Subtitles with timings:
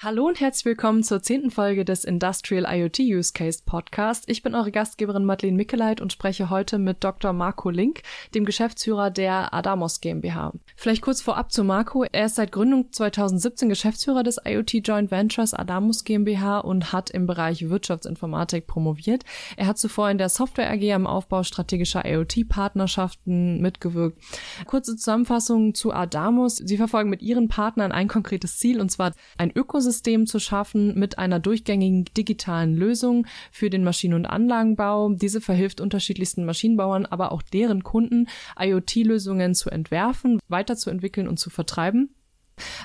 [0.00, 4.28] Hallo und herzlich willkommen zur zehnten Folge des Industrial IoT Use Case Podcast.
[4.28, 7.32] Ich bin eure Gastgeberin Madeleine Mickeleit und spreche heute mit Dr.
[7.32, 10.52] Marco Link, dem Geschäftsführer der Adamos GmbH.
[10.76, 12.04] Vielleicht kurz vorab zu Marco.
[12.04, 17.26] Er ist seit Gründung 2017 Geschäftsführer des IoT Joint Ventures Adamos GmbH und hat im
[17.26, 19.24] Bereich Wirtschaftsinformatik promoviert.
[19.56, 24.16] Er hat zuvor in der Software AG am Aufbau strategischer IoT-Partnerschaften mitgewirkt.
[24.64, 26.54] Kurze Zusammenfassung zu Adamos.
[26.54, 30.98] Sie verfolgen mit ihren Partnern ein konkretes Ziel und zwar ein Ökosystem Ökosystem zu schaffen
[30.98, 35.14] mit einer durchgängigen digitalen Lösung für den Maschinen- und Anlagenbau.
[35.14, 38.26] Diese verhilft unterschiedlichsten Maschinenbauern, aber auch deren Kunden,
[38.60, 42.10] IoT-Lösungen zu entwerfen, weiterzuentwickeln und zu vertreiben.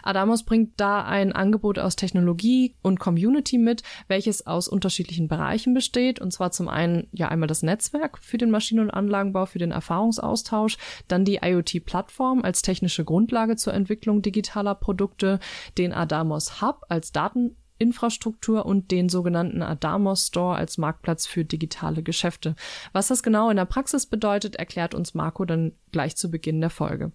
[0.04, 6.20] Adamos bringt da ein Angebot aus Technologie und Community mit, welches aus unterschiedlichen Bereichen besteht.
[6.20, 9.72] Und zwar zum einen ja einmal das Netzwerk für den Maschinen- und Anlagenbau, für den
[9.72, 10.78] Erfahrungsaustausch,
[11.08, 15.40] dann die IoT-Plattform als technische Grundlage zur Entwicklung digitaler Produkte,
[15.78, 22.02] den Adamos Hub als Daten Infrastruktur und den sogenannten Adamos Store als Marktplatz für digitale
[22.02, 22.56] Geschäfte.
[22.94, 26.70] Was das genau in der Praxis bedeutet, erklärt uns Marco dann gleich zu Beginn der
[26.70, 27.12] Folge.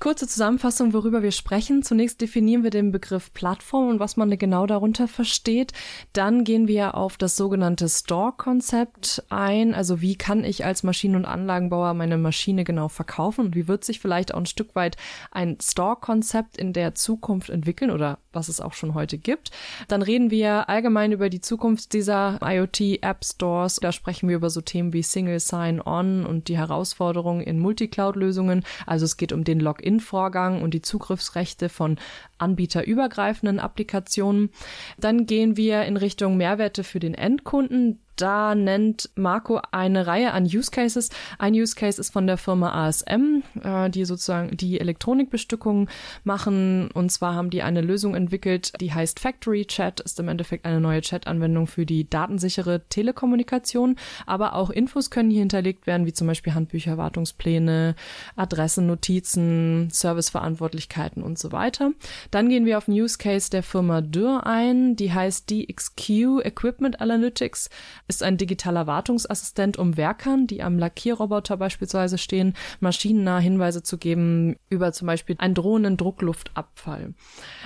[0.00, 1.82] Kurze Zusammenfassung, worüber wir sprechen.
[1.82, 5.74] Zunächst definieren wir den Begriff Plattform und was man genau darunter versteht.
[6.14, 9.74] Dann gehen wir auf das sogenannte Store-Konzept ein.
[9.74, 13.84] Also wie kann ich als Maschinen- und Anlagenbauer meine Maschine genau verkaufen und wie wird
[13.84, 14.96] sich vielleicht auch ein Stück weit
[15.32, 19.50] ein Store-Konzept in der Zukunft entwickeln oder was es auch schon heute gibt.
[19.88, 23.76] Dann reden wir allgemein über die Zukunft dieser IoT-App-Stores.
[23.76, 28.64] Da sprechen wir über so Themen wie Single Sign-On und die Herausforderungen in Multicloud-Lösungen.
[28.86, 31.98] Also es geht um den Login-Vorgang und die Zugriffsrechte von
[32.38, 34.50] anbieterübergreifenden Applikationen.
[34.98, 38.00] Dann gehen wir in Richtung Mehrwerte für den Endkunden.
[38.20, 41.08] Da nennt Marco eine Reihe an Use Cases.
[41.38, 45.88] Ein Use Case ist von der Firma ASM, äh, die sozusagen die Elektronikbestückung
[46.22, 46.90] machen.
[46.90, 50.80] Und zwar haben die eine Lösung entwickelt, die heißt Factory Chat, ist im Endeffekt eine
[50.80, 53.96] neue Chat-Anwendung für die datensichere Telekommunikation.
[54.26, 57.94] Aber auch Infos können hier hinterlegt werden, wie zum Beispiel Handbücher, Wartungspläne,
[58.36, 61.92] Adressen, Notizen, Serviceverantwortlichkeiten und so weiter.
[62.30, 67.00] Dann gehen wir auf den Use Case der Firma Dürr ein, die heißt DXQ Equipment
[67.00, 67.70] Analytics
[68.10, 74.56] ist ein digitaler Wartungsassistent, um Werkern, die am Lackierroboter beispielsweise stehen, maschinennah Hinweise zu geben
[74.68, 77.14] über zum Beispiel einen drohenden Druckluftabfall.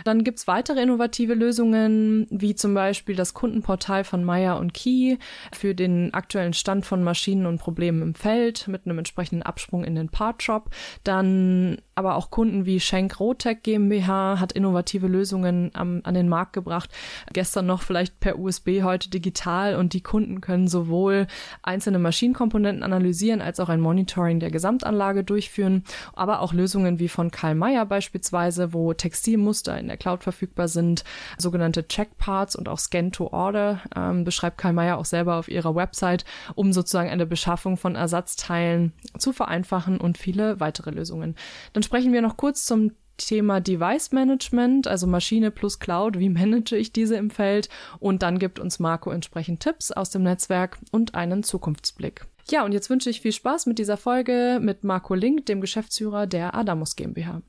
[0.05, 5.17] Dann gibt's weitere innovative Lösungen, wie zum Beispiel das Kundenportal von Meyer und Key
[5.51, 9.95] für den aktuellen Stand von Maschinen und Problemen im Feld mit einem entsprechenden Absprung in
[9.95, 10.69] den Part Shop.
[11.05, 16.53] Dann aber auch Kunden wie Schenk Rotec GmbH hat innovative Lösungen am, an den Markt
[16.53, 16.91] gebracht.
[17.33, 21.27] Gestern noch vielleicht per USB, heute digital und die Kunden können sowohl
[21.63, 25.85] einzelne Maschinenkomponenten analysieren als auch ein Monitoring der Gesamtanlage durchführen,
[26.15, 31.05] aber auch Lösungen wie von Karl Mayer beispielsweise, wo Textilmuster in der Cloud verfügbar sind,
[31.39, 35.75] sogenannte Checkparts und auch Scan to Order ähm, beschreibt Karl Mayer auch selber auf ihrer
[35.75, 36.25] Website,
[36.55, 41.37] um sozusagen eine Beschaffung von Ersatzteilen zu vereinfachen und viele weitere Lösungen.
[41.73, 46.77] Dann sprechen wir noch kurz zum Thema Device Management, also Maschine plus Cloud, wie manage
[46.77, 47.69] ich diese im Feld?
[47.99, 52.27] Und dann gibt uns Marco entsprechend Tipps aus dem Netzwerk und einen Zukunftsblick.
[52.51, 56.27] Ja, und jetzt wünsche ich viel Spaß mit dieser Folge mit Marco Link, dem Geschäftsführer
[56.27, 57.43] der Adamus GmbH.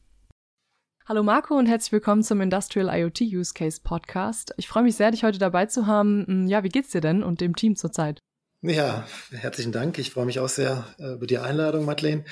[1.08, 4.54] Hallo Marco und herzlich willkommen zum Industrial IoT Use Case Podcast.
[4.58, 6.48] Ich freue mich sehr, dich heute dabei zu haben.
[6.48, 8.20] Ja, wie geht's dir denn und dem Team zurzeit?
[8.64, 10.00] Ja, herzlichen Dank.
[10.00, 12.24] Ich freue mich auch sehr äh, über die Einladung, Madeleine.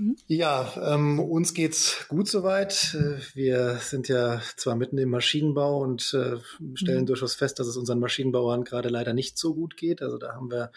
[0.00, 0.16] Mhm.
[0.26, 2.94] Ja, ähm, uns geht's gut soweit.
[2.94, 6.38] Äh, wir sind ja zwar mitten im Maschinenbau und äh,
[6.74, 7.06] stellen mhm.
[7.06, 10.00] durchaus fest, dass es unseren Maschinenbauern gerade leider nicht so gut geht.
[10.00, 10.72] Also da haben wir,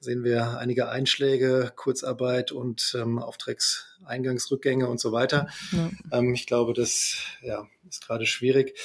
[0.00, 5.48] sehen wir einige Einschläge, Kurzarbeit und ähm, Auftragseingangsrückgänge und so weiter.
[5.72, 6.18] Ja.
[6.18, 8.78] Ähm, ich glaube, das ja, ist gerade schwierig.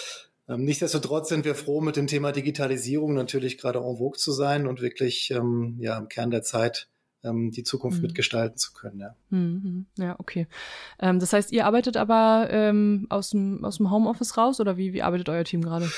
[0.48, 4.66] Ähm, nichtsdestotrotz sind wir froh, mit dem Thema Digitalisierung natürlich gerade en vogue zu sein
[4.66, 6.88] und wirklich ähm, ja, im Kern der Zeit
[7.28, 8.04] ähm, die Zukunft mhm.
[8.04, 9.00] mitgestalten zu können.
[9.00, 9.86] Ja, mhm.
[9.98, 10.48] ja okay.
[11.00, 14.94] Ähm, das heißt, ihr arbeitet aber ähm, aus, dem, aus dem Homeoffice raus oder wie,
[14.94, 15.90] wie arbeitet euer Team gerade?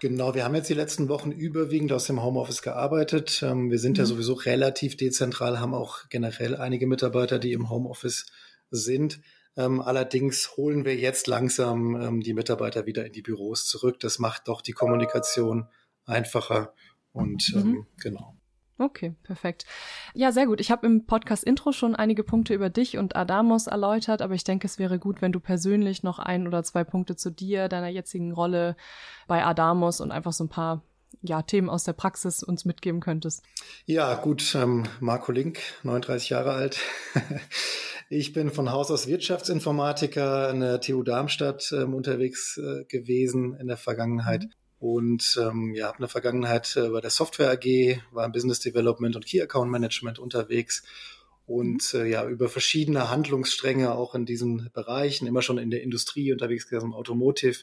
[0.00, 3.42] Genau, wir haben jetzt die letzten Wochen überwiegend aus dem Homeoffice gearbeitet.
[3.42, 4.02] Ähm, wir sind mhm.
[4.02, 8.26] ja sowieso relativ dezentral, haben auch generell einige Mitarbeiter, die im Homeoffice
[8.70, 9.20] sind.
[9.56, 14.00] Ähm, allerdings holen wir jetzt langsam ähm, die Mitarbeiter wieder in die Büros zurück.
[14.00, 15.68] Das macht doch die Kommunikation
[16.04, 16.74] einfacher
[17.12, 17.60] und mhm.
[17.60, 18.35] ähm, genau.
[18.78, 19.64] Okay, perfekt.
[20.12, 20.60] Ja, sehr gut.
[20.60, 24.66] Ich habe im Podcast-Intro schon einige Punkte über dich und Adamos erläutert, aber ich denke,
[24.66, 28.32] es wäre gut, wenn du persönlich noch ein oder zwei Punkte zu dir, deiner jetzigen
[28.32, 28.76] Rolle
[29.26, 30.82] bei Adamos und einfach so ein paar
[31.22, 33.42] ja, Themen aus der Praxis uns mitgeben könntest.
[33.86, 36.78] Ja, gut, ähm, Marco Link, 39 Jahre alt.
[38.10, 43.68] ich bin von Haus aus Wirtschaftsinformatiker an der TU Darmstadt ähm, unterwegs äh, gewesen in
[43.68, 44.44] der Vergangenheit.
[44.44, 44.50] Mhm.
[44.78, 49.16] Und ähm, ja, habe eine Vergangenheit äh, bei der Software AG, war im Business Development
[49.16, 50.82] und Key Account Management unterwegs
[51.46, 52.00] und mhm.
[52.00, 56.68] äh, ja über verschiedene Handlungsstränge auch in diesen Bereichen, immer schon in der Industrie unterwegs
[56.68, 57.60] gewesen, im Automotive,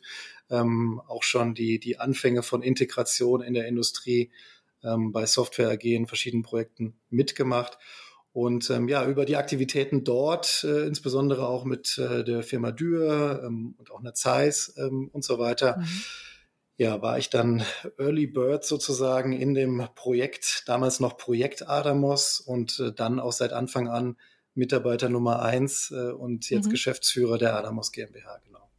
[0.49, 4.31] ähm, auch schon die, die Anfänge von Integration in der Industrie
[4.83, 7.77] ähm, bei Software AG in verschiedenen Projekten mitgemacht.
[8.31, 13.43] Und ähm, ja, über die Aktivitäten dort, äh, insbesondere auch mit äh, der Firma Dürr
[13.45, 16.01] ähm, und auch einer Zeiss ähm, und so weiter, mhm
[16.77, 17.63] ja, war ich dann
[17.97, 23.53] Early Bird sozusagen in dem Projekt, damals noch Projekt Adamos und äh, dann auch seit
[23.53, 24.17] Anfang an
[24.55, 26.71] Mitarbeiter Nummer eins äh, und jetzt mhm.
[26.71, 28.69] Geschäftsführer der Adamos GmbH, genau.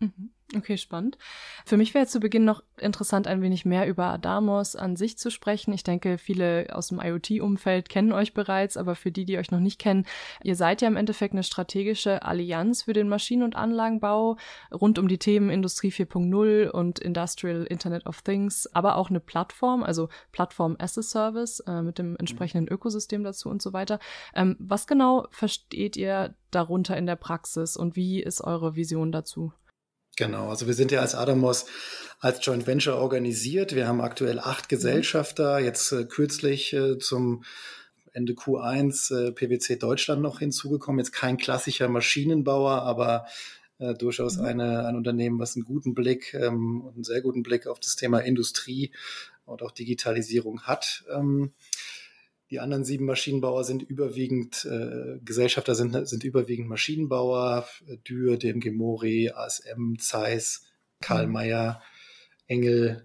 [0.00, 0.33] Mhm.
[0.52, 1.16] Okay, spannend.
[1.64, 5.30] Für mich wäre zu Beginn noch interessant, ein wenig mehr über Adamos an sich zu
[5.30, 5.72] sprechen.
[5.72, 9.58] Ich denke, viele aus dem IoT-Umfeld kennen euch bereits, aber für die, die euch noch
[9.58, 10.04] nicht kennen,
[10.42, 14.36] ihr seid ja im Endeffekt eine strategische Allianz für den Maschinen- und Anlagenbau
[14.70, 19.82] rund um die Themen Industrie 4.0 und Industrial Internet of Things, aber auch eine Plattform,
[19.82, 23.98] also Plattform as a Service äh, mit dem entsprechenden Ökosystem dazu und so weiter.
[24.34, 29.52] Ähm, was genau versteht ihr darunter in der Praxis und wie ist eure Vision dazu?
[30.16, 31.66] Genau, also wir sind ja als Adamos
[32.20, 33.74] als Joint Venture organisiert.
[33.74, 37.44] Wir haben aktuell acht Gesellschafter, jetzt äh, kürzlich äh, zum
[38.12, 41.00] Ende Q1 äh, PwC Deutschland noch hinzugekommen.
[41.00, 43.26] Jetzt kein klassischer Maschinenbauer, aber
[43.78, 44.44] äh, durchaus mhm.
[44.44, 47.96] eine, ein Unternehmen, was einen guten Blick ähm, und einen sehr guten Blick auf das
[47.96, 48.92] Thema Industrie
[49.44, 51.04] und auch Digitalisierung hat.
[51.12, 51.52] Ähm,
[52.50, 57.66] die anderen sieben Maschinenbauer sind überwiegend, äh, Gesellschafter sind, sind überwiegend Maschinenbauer,
[58.08, 60.64] Dürr, DMG Mori, ASM, Zeiss,
[61.00, 61.32] Karl mhm.
[61.32, 61.82] Mayer,
[62.46, 63.04] Engel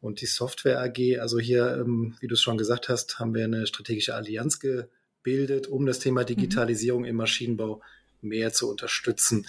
[0.00, 1.18] und die Software AG.
[1.18, 5.66] Also hier, ähm, wie du es schon gesagt hast, haben wir eine strategische Allianz gebildet,
[5.66, 6.26] um das Thema mhm.
[6.26, 7.08] Digitalisierung mhm.
[7.08, 7.80] im Maschinenbau
[8.24, 9.46] mehr zu unterstützen.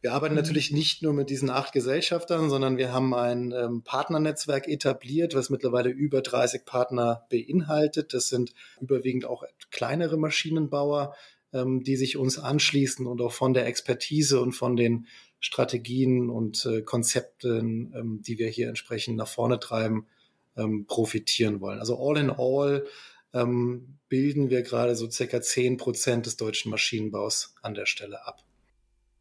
[0.00, 0.40] Wir arbeiten mhm.
[0.40, 5.50] natürlich nicht nur mit diesen acht Gesellschaftern, sondern wir haben ein ähm, Partnernetzwerk etabliert, was
[5.50, 8.14] mittlerweile über 30 Partner beinhaltet.
[8.14, 11.14] Das sind überwiegend auch kleinere Maschinenbauer,
[11.52, 15.06] ähm, die sich uns anschließen und auch von der Expertise und von den
[15.40, 20.06] Strategien und äh, Konzepten, ähm, die wir hier entsprechend nach vorne treiben,
[20.56, 21.78] ähm, profitieren wollen.
[21.78, 22.86] Also all in all
[23.34, 28.44] ähm, bilden wir gerade so circa 10 Prozent des deutschen Maschinenbaus an der Stelle ab.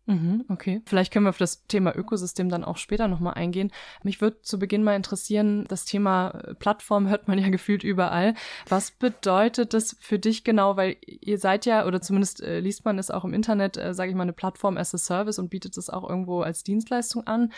[0.05, 0.81] Mhm, okay.
[0.85, 3.71] Vielleicht können wir auf das Thema Ökosystem dann auch später nochmal eingehen.
[4.03, 8.33] Mich würde zu Beginn mal interessieren, das Thema äh, Plattform hört man ja gefühlt überall.
[8.67, 10.75] Was bedeutet das für dich genau?
[10.75, 14.09] Weil ihr seid ja, oder zumindest äh, liest man es auch im Internet, äh, sage
[14.11, 17.53] ich mal, eine Plattform as a Service und bietet es auch irgendwo als Dienstleistung an.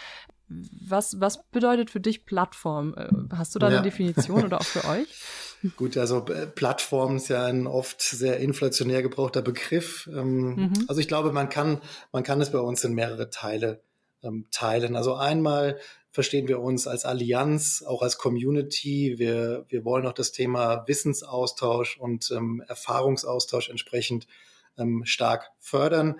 [0.47, 2.93] Was, was bedeutet für dich Plattform?
[2.95, 3.77] Äh, hast du da ja.
[3.77, 5.07] eine Definition oder auch für euch?
[5.77, 10.09] Gut, also äh, Plattform ist ja ein oft sehr inflationär gebrauchter Begriff.
[10.11, 10.85] Ähm, mhm.
[10.87, 11.81] Also ich glaube, man kann,
[12.11, 13.81] man kann es bei uns in mehrere Teile
[14.23, 14.95] ähm, teilen.
[14.95, 15.77] Also einmal
[16.11, 19.15] verstehen wir uns als Allianz, auch als Community.
[19.17, 24.27] Wir, wir wollen auch das Thema Wissensaustausch und ähm, Erfahrungsaustausch entsprechend
[24.77, 26.19] ähm, stark fördern.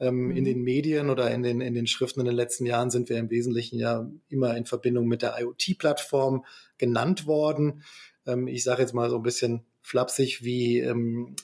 [0.00, 0.36] Ähm, mhm.
[0.36, 3.18] In den Medien oder in den, in den Schriften in den letzten Jahren sind wir
[3.18, 6.44] im Wesentlichen ja immer in Verbindung mit der IoT-Plattform
[6.78, 7.82] genannt worden.
[8.26, 11.36] Ähm, ich sage jetzt mal so ein bisschen flapsig, wie, ähm,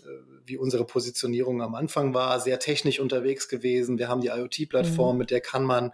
[0.45, 3.99] wie unsere Positionierung am Anfang war, sehr technisch unterwegs gewesen.
[3.99, 5.19] Wir haben die IoT-Plattform, mhm.
[5.19, 5.93] mit der kann man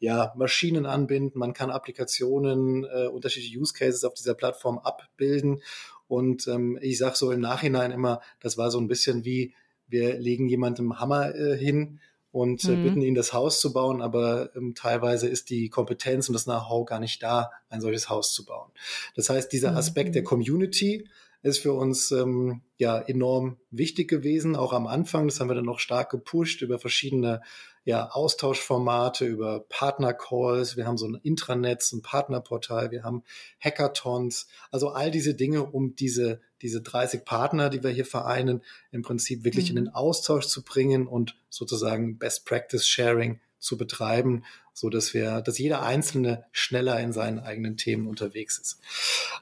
[0.00, 5.60] ja, Maschinen anbinden, man kann Applikationen, äh, unterschiedliche Use Cases auf dieser Plattform abbilden.
[6.06, 9.54] Und ähm, ich sage so im Nachhinein immer, das war so ein bisschen wie
[9.88, 12.84] wir legen jemandem Hammer äh, hin und äh, mhm.
[12.84, 16.84] bitten ihn, das Haus zu bauen, aber ähm, teilweise ist die Kompetenz und das Know-how
[16.84, 18.70] gar nicht da, ein solches Haus zu bauen.
[19.14, 19.78] Das heißt, dieser.
[19.78, 20.12] Aspekt mhm.
[20.14, 21.08] der Community
[21.42, 25.28] ist für uns ähm, ja enorm wichtig gewesen, auch am Anfang.
[25.28, 27.40] Das haben wir dann noch stark gepusht über verschiedene
[27.84, 30.76] ja, Austauschformate, über Partnercalls.
[30.76, 33.22] Wir haben so ein Intranet, ein Partnerportal, wir haben
[33.60, 34.48] Hackathons.
[34.70, 39.44] Also all diese Dinge, um diese, diese 30 Partner, die wir hier vereinen, im Prinzip
[39.44, 39.78] wirklich mhm.
[39.78, 45.42] in den Austausch zu bringen und sozusagen Best Practice Sharing zu betreiben, so dass wir,
[45.42, 48.80] dass jeder Einzelne schneller in seinen eigenen Themen unterwegs ist.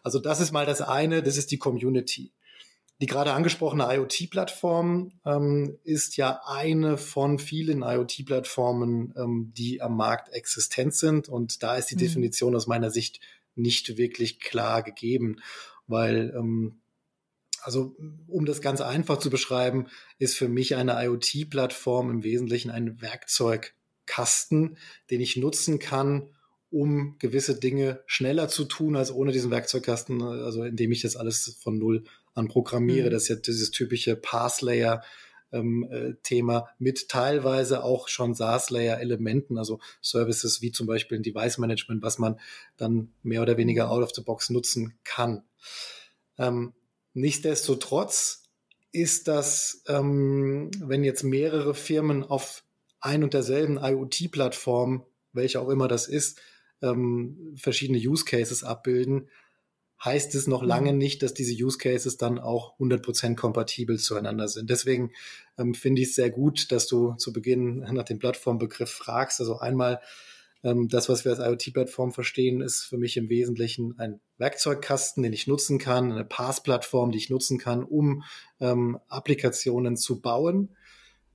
[0.03, 2.33] Also das ist mal das eine, das ist die Community.
[3.03, 10.33] Die gerade angesprochene IoT-Plattform ähm, ist ja eine von vielen IoT-Plattformen, ähm, die am Markt
[10.33, 11.29] existent sind.
[11.29, 12.01] Und da ist die mhm.
[12.01, 13.21] Definition aus meiner Sicht
[13.55, 15.41] nicht wirklich klar gegeben,
[15.87, 16.81] weil ähm,
[17.67, 17.97] also
[18.29, 19.89] um das ganz einfach zu beschreiben,
[20.21, 24.79] ist für mich eine IoT-Plattform im Wesentlichen ein Werkzeugkasten,
[25.11, 26.31] den ich nutzen kann,
[26.71, 31.59] um gewisse Dinge schneller zu tun als ohne diesen Werkzeugkasten, also indem ich das alles
[31.61, 32.05] von null
[32.35, 33.09] an programmiere.
[33.09, 33.11] Mhm.
[33.11, 35.03] Das ist ja dieses typische Pass-Layer.
[35.53, 42.03] Ähm, äh, Thema mit teilweise auch schon SaaS-Layer-Elementen, also Services wie zum Beispiel ein Device-Management,
[42.03, 42.41] was man
[42.77, 45.45] dann mehr oder weniger out of the box nutzen kann.
[46.37, 46.73] Ähm,
[47.17, 48.45] nichtsdestotrotz
[48.93, 52.63] ist das, ähm, wenn jetzt mehrere Firmen auf
[53.01, 56.41] ein und derselben IoT-Plattform, welche auch immer das ist,
[56.83, 59.29] ähm, verschiedene Use Cases abbilden,
[60.05, 60.99] heißt es noch lange mhm.
[60.99, 64.69] nicht, dass diese Use Cases dann auch 100% kompatibel zueinander sind.
[64.69, 65.13] Deswegen
[65.59, 69.41] ähm, finde ich es sehr gut, dass du zu Beginn nach dem Plattformbegriff fragst.
[69.41, 70.01] Also einmal
[70.63, 75.47] das, was wir als IoT-Plattform verstehen, ist für mich im Wesentlichen ein Werkzeugkasten, den ich
[75.47, 78.25] nutzen kann, eine PaaS-Plattform, die ich nutzen kann, um
[78.59, 80.71] ähm, Applikationen zu bauen.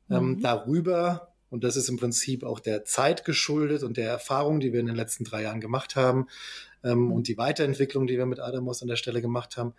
[0.10, 0.42] Ähm, mhm.
[0.42, 4.80] Darüber und das ist im Prinzip auch der Zeit geschuldet und der Erfahrung, die wir
[4.80, 6.28] in den letzten drei Jahren gemacht haben
[6.84, 7.12] ähm, mhm.
[7.12, 9.74] und die Weiterentwicklung, die wir mit Adamos an der Stelle gemacht haben,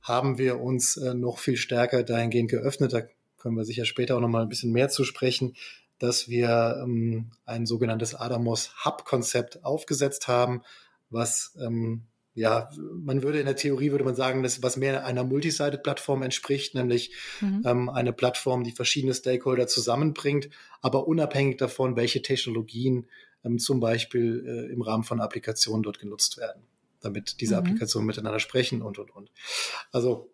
[0.00, 2.94] haben wir uns äh, noch viel stärker dahingehend geöffnet.
[2.94, 3.02] Da
[3.36, 5.54] können wir sicher später auch noch mal ein bisschen mehr zu sprechen,
[6.00, 10.62] dass wir ähm, ein sogenanntes Adamos Hub-Konzept aufgesetzt haben,
[11.10, 12.02] was ähm,
[12.34, 16.74] ja, man würde in der Theorie würde man sagen, dass was mehr einer Multisided-Plattform entspricht,
[16.74, 17.62] nämlich mhm.
[17.66, 20.48] ähm, eine Plattform, die verschiedene Stakeholder zusammenbringt,
[20.80, 23.06] aber unabhängig davon, welche Technologien
[23.44, 26.62] ähm, zum Beispiel äh, im Rahmen von Applikationen dort genutzt werden,
[27.00, 27.60] damit diese mhm.
[27.60, 29.30] Applikationen miteinander sprechen und und und.
[29.92, 30.30] Also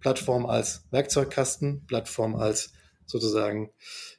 [0.00, 2.72] Plattform als Werkzeugkasten, Plattform als
[3.06, 3.70] sozusagen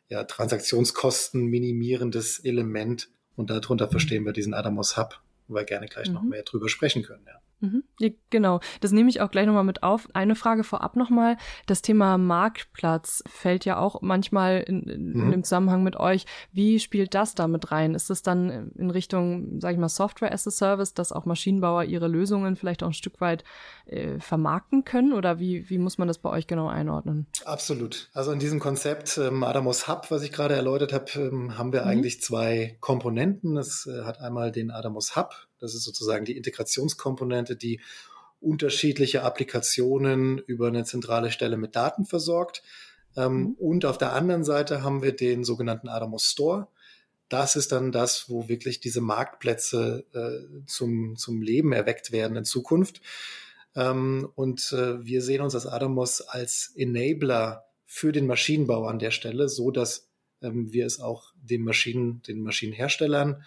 [0.10, 6.08] ja, Transaktionskosten minimierendes Element und darunter verstehen wir diesen Adamos Hub wo wir gerne gleich
[6.08, 6.14] mhm.
[6.14, 7.26] noch mehr drüber sprechen können.
[7.28, 7.42] Ja.
[7.62, 7.84] Mhm.
[8.00, 10.08] Ja, genau, das nehme ich auch gleich nochmal mit auf.
[10.14, 11.38] Eine Frage vorab nochmal.
[11.66, 15.24] Das Thema Marktplatz fällt ja auch manchmal in, in, mhm.
[15.24, 16.26] in, dem Zusammenhang mit euch.
[16.52, 17.96] Wie spielt das da mit rein?
[17.96, 21.84] Ist es dann in Richtung, sage ich mal, Software as a Service, dass auch Maschinenbauer
[21.84, 23.44] ihre Lösungen vielleicht auch ein Stück weit
[23.86, 25.14] äh, vermarkten können?
[25.14, 27.28] Oder wie, wie muss man das bei euch genau einordnen?
[27.46, 28.10] Absolut.
[28.14, 31.82] Also in diesem Konzept ähm, Adamos Hub, was ich gerade erläutert habe, ähm, haben wir
[31.82, 31.88] mhm.
[31.88, 33.58] eigentlich zwei Komponenten.
[33.58, 37.80] Es äh, hat einmal den Adamos Hub, das ist sozusagen die Integrationskomponente, die
[38.42, 42.64] unterschiedliche Applikationen über eine zentrale Stelle mit Daten versorgt.
[43.16, 43.54] Ähm, mhm.
[43.54, 46.68] Und auf der anderen Seite haben wir den sogenannten Adamos Store.
[47.28, 52.46] Das ist dann das, wo wirklich diese Marktplätze äh, zum, zum Leben erweckt werden in
[52.46, 53.02] Zukunft.
[53.76, 59.12] Ähm, und äh, wir sehen uns als Adamos als Enabler für den Maschinenbau an der
[59.12, 60.08] Stelle, so dass
[60.42, 63.44] ähm, wir es auch den Maschinen, den Maschinenherstellern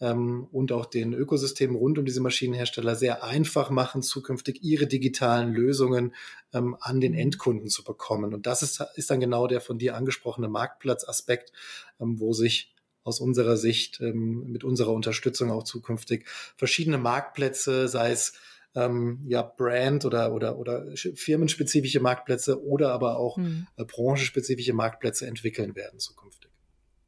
[0.00, 5.52] ähm, und auch den Ökosystemen rund um diese Maschinenhersteller sehr einfach machen, zukünftig ihre digitalen
[5.52, 6.14] Lösungen
[6.52, 7.18] ähm, an den mhm.
[7.18, 8.34] Endkunden zu bekommen.
[8.34, 11.52] Und das ist, ist dann genau der von dir angesprochene Marktplatzaspekt,
[12.00, 12.74] ähm, wo sich
[13.06, 18.32] aus unserer Sicht mit unserer Unterstützung auch zukünftig verschiedene Marktplätze, sei es
[18.74, 23.66] ähm, ja Brand oder oder oder firmenspezifische Marktplätze oder aber auch mhm.
[23.76, 26.43] äh, branchenspezifische Marktplätze entwickeln werden zukünftig.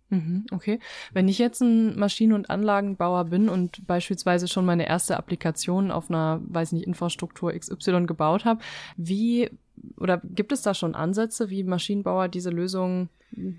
[0.08, 0.78] Mhm, okay.
[1.12, 6.10] Wenn ich jetzt ein Maschinen- und Anlagenbauer bin und beispielsweise schon meine erste Applikation auf
[6.10, 8.60] einer, weiß nicht, Infrastruktur XY gebaut habe,
[8.96, 9.50] wie
[9.98, 13.08] oder gibt es da schon Ansätze, wie Maschinenbauer diese Lösung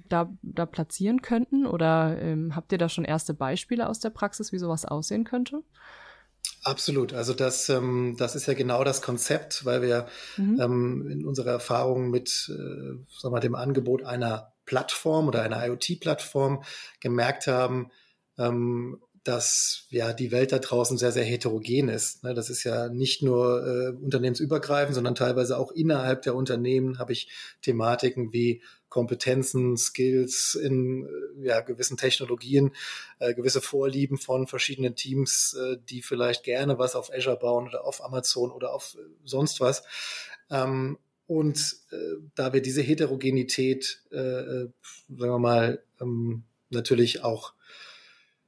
[0.10, 1.66] da, da platzieren könnten?
[1.66, 5.64] Oder ähm, habt ihr da schon erste Beispiele aus der Praxis, wie sowas aussehen könnte?
[6.64, 7.14] Absolut.
[7.14, 10.60] Also das, ähm, das ist ja genau das Konzept, weil wir mhm.
[10.60, 16.64] ähm, in unserer Erfahrung mit äh, sagen wir, dem Angebot einer Plattform oder einer IoT-Plattform
[17.00, 17.90] gemerkt haben,
[18.38, 22.24] ähm, dass ja die Welt da draußen sehr, sehr heterogen ist.
[22.24, 22.34] Ne?
[22.34, 27.30] Das ist ja nicht nur äh, unternehmensübergreifend, sondern teilweise auch innerhalb der Unternehmen habe ich
[27.62, 32.72] Thematiken wie Kompetenzen, Skills in äh, ja, gewissen Technologien,
[33.20, 37.84] äh, gewisse Vorlieben von verschiedenen Teams, äh, die vielleicht gerne was auf Azure bauen oder
[37.84, 39.84] auf Amazon oder auf äh, sonst was.
[40.50, 40.98] Ähm,
[41.28, 41.96] und äh,
[42.36, 44.70] da wir diese Heterogenität, äh, äh,
[45.10, 47.54] sagen wir mal, ähm, natürlich auch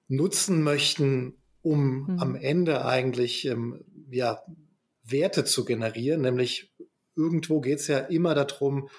[0.08, 2.20] nutzen möchten, um mhm.
[2.20, 4.42] am Ende eigentlich ähm, ja,
[5.04, 6.72] Werte zu generieren, nämlich
[7.16, 8.90] irgendwo geht es ja immer darum,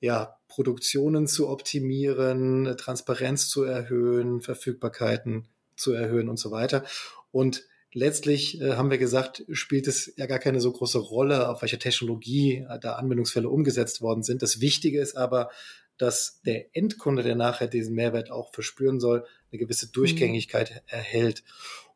[0.00, 6.84] ja, Produktionen zu optimieren, Transparenz zu erhöhen, Verfügbarkeiten zu erhöhen und so weiter.
[7.32, 7.64] Und
[7.96, 11.78] letztlich äh, haben wir gesagt, spielt es ja gar keine so große Rolle, auf welche
[11.78, 14.42] Technologie äh, da Anwendungsfälle umgesetzt worden sind.
[14.42, 15.50] Das Wichtige ist aber,
[15.96, 20.80] dass der Endkunde, der nachher diesen Mehrwert auch verspüren soll, eine gewisse Durchgängigkeit mhm.
[20.88, 21.42] erhält.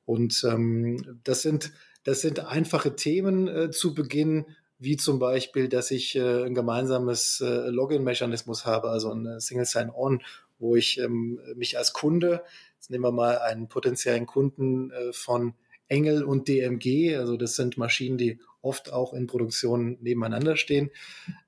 [0.06, 4.46] Und ähm, das sind das sind einfache Themen äh, zu Beginn,
[4.78, 10.22] wie zum Beispiel, dass ich äh, ein gemeinsames äh, Login-Mechanismus habe, also ein Single Sign-On,
[10.58, 12.42] wo ich ähm, mich als Kunde
[12.80, 15.52] Jetzt nehmen wir mal einen potenziellen Kunden äh, von
[15.90, 17.16] Engel und DMG.
[17.16, 20.90] Also das sind Maschinen, die oft auch in Produktion nebeneinander stehen,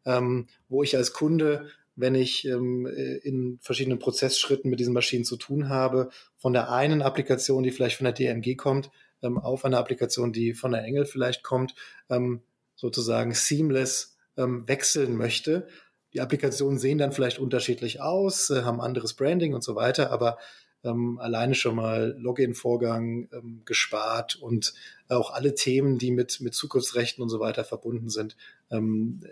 [0.05, 5.25] ähm, wo ich als Kunde wenn ich ähm, äh, in verschiedenen Prozessschritten mit diesen Maschinen
[5.25, 6.09] zu tun habe,
[6.39, 8.91] von der einen Applikation, die vielleicht von der DMG kommt,
[9.23, 11.75] ähm, auf eine Applikation, die von der Engel vielleicht kommt,
[12.09, 12.43] ähm,
[12.75, 15.67] sozusagen seamless ähm, wechseln möchte.
[16.15, 20.39] Die Applikationen sehen dann vielleicht unterschiedlich aus, äh, haben anderes Branding und so weiter, aber
[20.85, 24.75] ähm, alleine schon mal Login-Vorgang ähm, gespart und
[25.09, 28.37] auch alle Themen, die mit, mit Zukunftsrechten und so weiter verbunden sind,
[28.71, 29.23] ähm,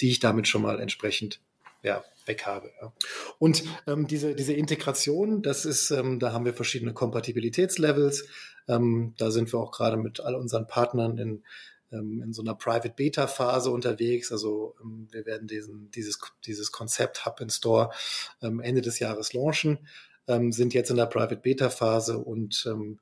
[0.00, 1.40] die ich damit schon mal entsprechend
[1.82, 2.70] ja, weg habe.
[2.80, 2.92] Ja.
[3.38, 8.26] Und ähm, diese, diese Integration, das ist, ähm, da haben wir verschiedene Kompatibilitätslevels.
[8.68, 11.42] Ähm, da sind wir auch gerade mit all unseren Partnern in,
[11.92, 14.32] ähm, in so einer Private Beta Phase unterwegs.
[14.32, 17.90] Also ähm, wir werden diesen, dieses, dieses Konzept Hub in Store
[18.42, 19.78] ähm, Ende des Jahres launchen,
[20.28, 23.00] ähm, sind jetzt in der Private Beta Phase und ähm,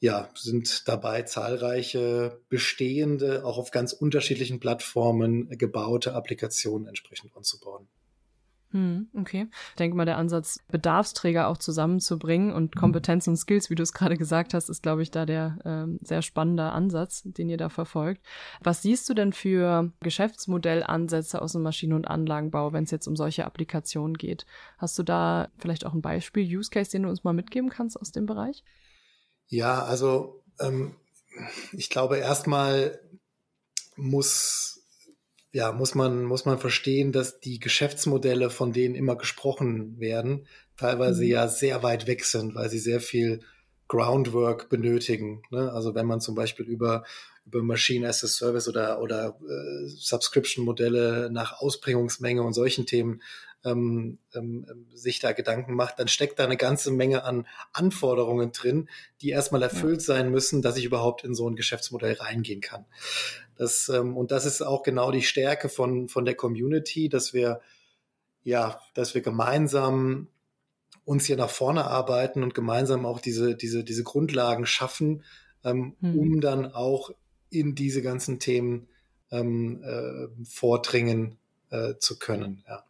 [0.00, 7.88] ja, sind dabei zahlreiche bestehende, auch auf ganz unterschiedlichen Plattformen gebaute Applikationen entsprechend anzubauen.
[8.70, 9.48] Hm, okay.
[9.70, 13.92] Ich denke mal, der Ansatz, Bedarfsträger auch zusammenzubringen und Kompetenzen und Skills, wie du es
[13.94, 17.70] gerade gesagt hast, ist, glaube ich, da der ähm, sehr spannende Ansatz, den ihr da
[17.70, 18.22] verfolgt.
[18.62, 23.16] Was siehst du denn für Geschäftsmodellansätze aus dem Maschinen- und Anlagenbau, wenn es jetzt um
[23.16, 24.44] solche Applikationen geht?
[24.76, 27.98] Hast du da vielleicht auch ein Beispiel, Use Case, den du uns mal mitgeben kannst
[27.98, 28.64] aus dem Bereich?
[29.46, 30.94] Ja, also ähm,
[31.72, 33.00] ich glaube, erstmal
[33.96, 34.77] muss
[35.58, 40.46] ja, muss man, muss man verstehen, dass die Geschäftsmodelle, von denen immer gesprochen werden,
[40.76, 41.30] teilweise mhm.
[41.30, 43.40] ja sehr weit weg sind, weil sie sehr viel
[43.88, 45.42] Groundwork benötigen.
[45.50, 45.72] Ne?
[45.72, 47.02] Also wenn man zum Beispiel über,
[47.44, 53.20] über Machine as a Service oder, oder äh, Subscription-Modelle nach Ausbringungsmenge und solchen Themen
[53.64, 58.88] ähm, ähm, sich da Gedanken macht, dann steckt da eine ganze Menge an Anforderungen drin,
[59.22, 62.84] die erstmal erfüllt sein müssen, dass ich überhaupt in so ein Geschäftsmodell reingehen kann.
[63.58, 67.60] Das, ähm, und das ist auch genau die Stärke von, von der Community, dass wir,
[68.44, 70.28] ja, dass wir gemeinsam
[71.04, 75.24] uns hier nach vorne arbeiten und gemeinsam auch diese, diese, diese Grundlagen schaffen,
[75.64, 76.18] ähm, hm.
[76.18, 77.10] um dann auch
[77.50, 78.88] in diese ganzen Themen
[79.30, 81.38] ähm, äh, vordringen
[81.70, 82.64] äh, zu können.
[82.66, 82.84] Ja.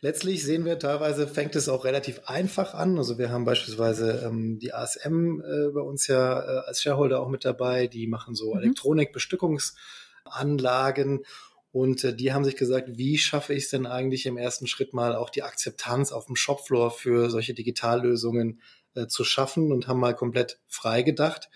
[0.00, 2.98] Letztlich sehen wir teilweise fängt es auch relativ einfach an.
[2.98, 7.28] Also wir haben beispielsweise ähm, die ASM äh, bei uns ja äh, als Shareholder auch
[7.28, 7.86] mit dabei.
[7.86, 8.60] Die machen so mhm.
[8.60, 11.24] Elektronikbestückungsanlagen.
[11.70, 14.94] Und äh, die haben sich gesagt, wie schaffe ich es denn eigentlich im ersten Schritt
[14.94, 18.60] mal auch die Akzeptanz auf dem Shopfloor für solche Digitallösungen
[18.94, 21.50] äh, zu schaffen und haben mal komplett frei gedacht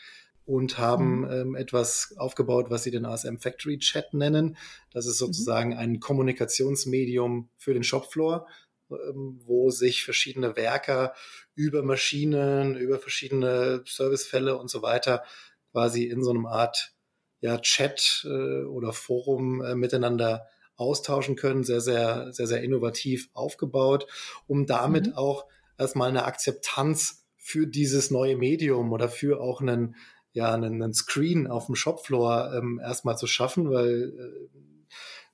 [0.45, 1.31] und haben mhm.
[1.31, 4.57] ähm, etwas aufgebaut, was sie den ASM Factory Chat nennen.
[4.93, 5.27] Das ist mhm.
[5.27, 5.79] sozusagen mhm.
[5.79, 8.47] ein Kommunikationsmedium für den Shopfloor,
[8.91, 11.15] ähm, wo sich verschiedene Werker
[11.55, 15.23] über Maschinen, über verschiedene Servicefälle und so weiter
[15.71, 16.93] quasi in so einem Art
[17.41, 21.65] ja, Chat äh, oder Forum äh, miteinander austauschen können.
[21.65, 24.07] Sehr, sehr, sehr, sehr innovativ aufgebaut,
[24.47, 25.15] um damit mhm.
[25.15, 25.47] auch
[25.79, 29.97] erstmal eine Akzeptanz für dieses neue Medium oder für auch einen,
[30.33, 34.59] ja einen, einen Screen auf dem Shopfloor ähm, erstmal zu schaffen, weil äh,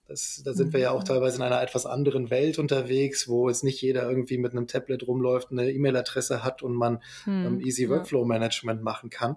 [0.09, 1.05] das, da sind wir ja auch mhm.
[1.05, 5.07] teilweise in einer etwas anderen Welt unterwegs, wo jetzt nicht jeder irgendwie mit einem Tablet
[5.07, 9.37] rumläuft, eine E-Mail-Adresse hat und man hm, ähm, easy Workflow Management machen kann.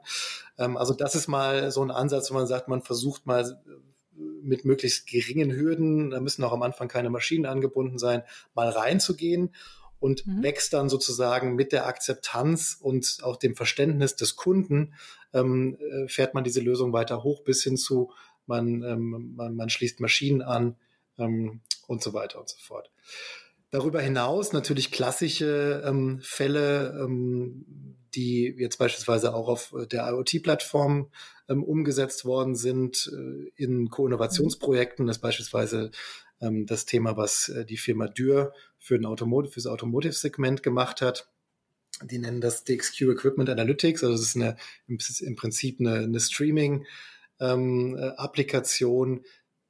[0.58, 4.22] Ähm, also das ist mal so ein Ansatz, wo man sagt, man versucht mal äh,
[4.42, 9.54] mit möglichst geringen Hürden, da müssen auch am Anfang keine Maschinen angebunden sein, mal reinzugehen
[10.02, 10.44] und mhm.
[10.44, 14.96] wächst dann sozusagen mit der Akzeptanz und auch dem Verständnis des Kunden,
[15.32, 18.12] ähm, äh, fährt man diese Lösung weiter hoch bis hin zu,
[18.48, 20.76] man, ähm, man, man schließt Maschinen an
[21.20, 22.92] ähm, und so weiter und so fort.
[23.70, 31.10] Darüber hinaus natürlich klassische ähm, Fälle, ähm, die jetzt beispielsweise auch auf der IoT-Plattform
[31.50, 35.08] ähm, umgesetzt worden sind äh, in Co-Innovationsprojekten.
[35.08, 35.92] Das ist beispielsweise
[36.42, 41.02] ähm, das Thema, was äh, die Firma Dürr für, den Automotive, für das Automotive-Segment gemacht
[41.02, 41.30] hat.
[42.04, 44.04] Die nennen das DXQ Equipment Analytics.
[44.04, 44.98] Also das ist eine, im
[45.36, 49.24] Prinzip eine, eine Streaming-Applikation, ähm,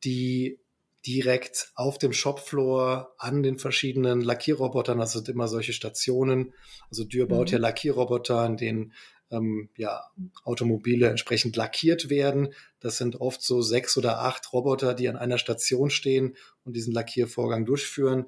[0.04, 0.60] die
[1.05, 6.53] direkt auf dem Shopfloor an den verschiedenen Lackierrobotern, also immer solche Stationen.
[6.89, 7.53] Also Dürr baut mhm.
[7.53, 8.93] ja Lackierroboter, in denen
[9.31, 10.03] ähm, ja,
[10.43, 12.53] Automobile entsprechend lackiert werden.
[12.79, 16.93] Das sind oft so sechs oder acht Roboter, die an einer Station stehen und diesen
[16.93, 18.25] Lackiervorgang durchführen.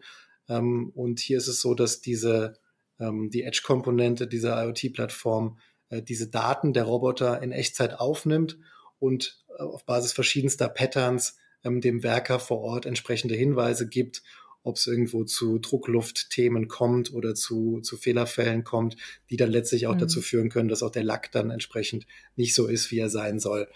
[0.50, 2.54] Ähm, und hier ist es so, dass diese
[3.00, 5.60] ähm, die Edge-Komponente dieser IoT-Plattform
[5.90, 8.58] äh, diese Daten der Roboter in Echtzeit aufnimmt
[9.00, 14.24] und äh, auf Basis verschiedenster Patterns ähm, dem Werker vor Ort entsprechende Hinweise gibt
[14.64, 18.96] ob es irgendwo zu Druckluftthemen kommt oder zu, zu Fehlerfällen kommt,
[19.30, 20.00] die dann letztlich auch mhm.
[20.00, 23.40] dazu führen können, dass auch der Lack dann entsprechend nicht so ist, wie er sein
[23.40, 23.68] soll.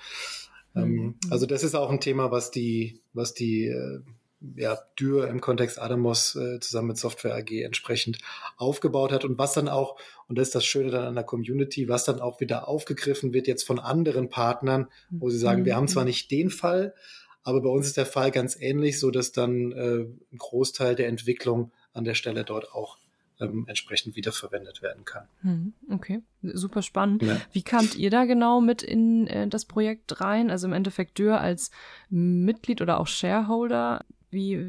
[0.75, 1.15] Ähm, mhm.
[1.29, 3.99] Also das ist auch ein Thema, was die, was die äh,
[4.55, 8.19] ja, Dürr im Kontext Adamos äh, zusammen mit Software AG entsprechend
[8.55, 11.89] aufgebaut hat und was dann auch, und das ist das Schöne dann an der Community,
[11.89, 15.65] was dann auch wieder aufgegriffen wird jetzt von anderen Partnern, wo sie sagen, mhm.
[15.65, 16.09] wir haben zwar mhm.
[16.09, 16.93] nicht den Fall,
[17.47, 19.99] aber bei uns ist der Fall ganz ähnlich, so dass dann äh,
[20.33, 22.97] ein Großteil der Entwicklung an der Stelle dort auch
[23.39, 25.29] ähm, entsprechend wiederverwendet werden kann.
[25.43, 25.73] Mhm.
[25.89, 27.23] Okay, super spannend.
[27.23, 27.39] Ja.
[27.53, 30.51] Wie kamt ihr da genau mit in äh, das Projekt rein?
[30.51, 31.71] Also im Endeffekt Dürr als
[32.09, 34.59] Mitglied oder auch Shareholder wie,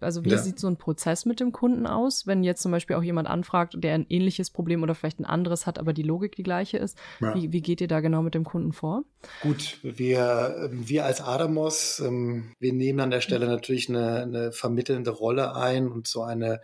[0.00, 0.38] also wie ja.
[0.38, 3.74] sieht so ein Prozess mit dem Kunden aus, wenn jetzt zum Beispiel auch jemand anfragt,
[3.76, 6.96] der ein ähnliches Problem oder vielleicht ein anderes hat, aber die Logik die gleiche ist?
[7.20, 7.34] Ja.
[7.34, 9.04] Wie, wie geht ihr da genau mit dem Kunden vor?
[9.42, 15.10] Gut, wir, wir als Adamos, ähm, wir nehmen an der Stelle natürlich eine, eine vermittelnde
[15.10, 16.60] Rolle ein und so eine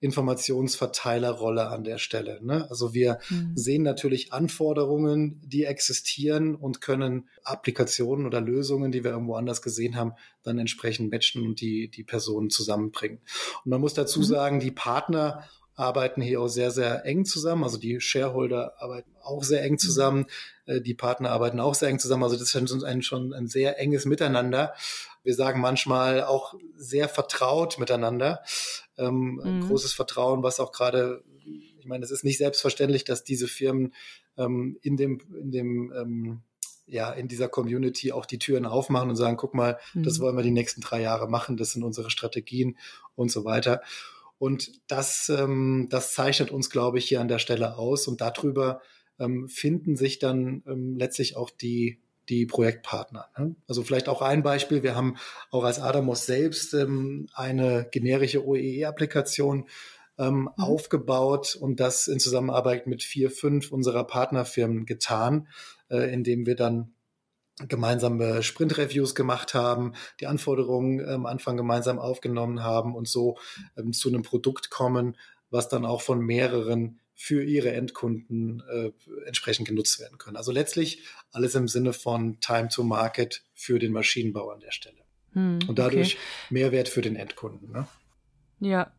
[0.00, 2.38] Informationsverteilerrolle an der Stelle.
[2.42, 2.66] Ne?
[2.70, 3.52] Also wir mhm.
[3.56, 9.96] sehen natürlich Anforderungen, die existieren und können Applikationen oder Lösungen, die wir irgendwo anders gesehen
[9.96, 10.12] haben,
[10.44, 13.18] dann entsprechend matchen und die, die Personen zusammenbringen.
[13.64, 14.24] Und man muss dazu mhm.
[14.24, 15.44] sagen, die Partner
[15.78, 17.62] arbeiten hier auch sehr, sehr eng zusammen.
[17.62, 19.78] Also die Shareholder arbeiten auch sehr eng mhm.
[19.78, 20.26] zusammen.
[20.66, 20.82] Mhm.
[20.82, 22.24] Die Partner arbeiten auch sehr eng zusammen.
[22.24, 24.74] Also das ist ein, schon ein sehr enges Miteinander.
[25.28, 28.40] Wir sagen manchmal auch sehr vertraut miteinander.
[28.96, 29.40] Ähm, mhm.
[29.44, 31.22] Ein großes Vertrauen, was auch gerade,
[31.78, 33.92] ich meine, es ist nicht selbstverständlich, dass diese Firmen
[34.38, 36.40] ähm, in dem, in dem ähm,
[36.86, 40.02] ja, in dieser Community auch die Türen aufmachen und sagen, guck mal, mhm.
[40.02, 42.78] das wollen wir die nächsten drei Jahre machen, das sind unsere Strategien
[43.14, 43.82] und so weiter.
[44.38, 48.08] Und das, ähm, das zeichnet uns, glaube ich, hier an der Stelle aus.
[48.08, 48.80] Und darüber
[49.18, 53.28] ähm, finden sich dann ähm, letztlich auch die, die Projektpartner.
[53.36, 53.56] Ne?
[53.66, 54.82] Also vielleicht auch ein Beispiel.
[54.82, 55.16] Wir haben
[55.50, 59.68] auch als Adamos selbst ähm, eine generische OEE-Applikation
[60.18, 60.48] ähm, mhm.
[60.56, 65.48] aufgebaut und das in Zusammenarbeit mit vier, fünf unserer Partnerfirmen getan,
[65.90, 66.94] äh, indem wir dann
[67.66, 73.36] gemeinsame Sprint-Reviews gemacht haben, die Anforderungen am Anfang gemeinsam aufgenommen haben und so
[73.76, 75.16] ähm, zu einem Produkt kommen,
[75.50, 78.92] was dann auch von mehreren für ihre Endkunden äh,
[79.26, 80.36] entsprechend genutzt werden können.
[80.36, 81.02] Also letztlich
[81.32, 84.98] alles im Sinne von Time to Market für den Maschinenbau an der Stelle.
[85.32, 86.22] Hm, und dadurch okay.
[86.50, 87.72] Mehrwert für den Endkunden.
[87.72, 87.88] Ne?
[88.60, 88.92] Ja,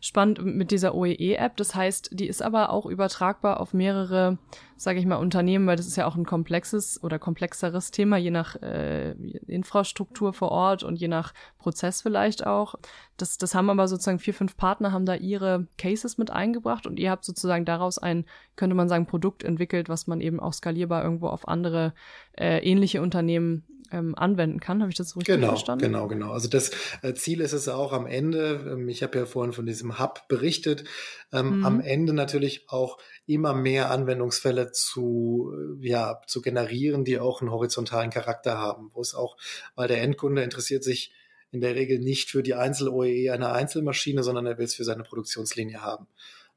[0.00, 1.58] spannend mit dieser OEE-App.
[1.58, 4.38] Das heißt, die ist aber auch übertragbar auf mehrere,
[4.76, 8.30] sage ich mal, Unternehmen, weil das ist ja auch ein komplexes oder komplexeres Thema, je
[8.30, 9.12] nach äh,
[9.46, 12.74] Infrastruktur vor Ort und je nach Prozess vielleicht auch.
[13.16, 16.98] Das, das haben aber sozusagen vier, fünf Partner haben da ihre Cases mit eingebracht und
[16.98, 21.02] ihr habt sozusagen daraus ein, könnte man sagen, Produkt entwickelt, was man eben auch skalierbar
[21.02, 21.94] irgendwo auf andere
[22.38, 24.80] äh, ähnliche Unternehmen ähm, anwenden kann.
[24.80, 25.84] Habe ich das so richtig genau, verstanden?
[25.84, 26.32] Genau, genau.
[26.32, 26.70] Also das
[27.02, 30.28] äh, Ziel ist es auch am Ende, ähm, ich habe ja vorhin von diesem Hub
[30.28, 30.84] berichtet,
[31.32, 31.66] ähm, mhm.
[31.66, 35.52] am Ende natürlich auch immer mehr Anwendungsfälle zu,
[35.82, 39.36] äh, ja, zu generieren, die auch einen horizontalen Charakter haben, wo es auch,
[39.74, 41.12] weil der Endkunde interessiert sich
[41.50, 45.04] in der Regel nicht für die Einzel-OEE einer Einzelmaschine, sondern er will es für seine
[45.04, 46.06] Produktionslinie haben.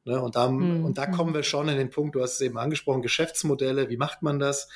[0.05, 0.21] Ne?
[0.21, 0.85] Und, da, mhm.
[0.85, 3.97] und da kommen wir schon in den Punkt, du hast es eben angesprochen, Geschäftsmodelle, wie
[3.97, 4.69] macht man das?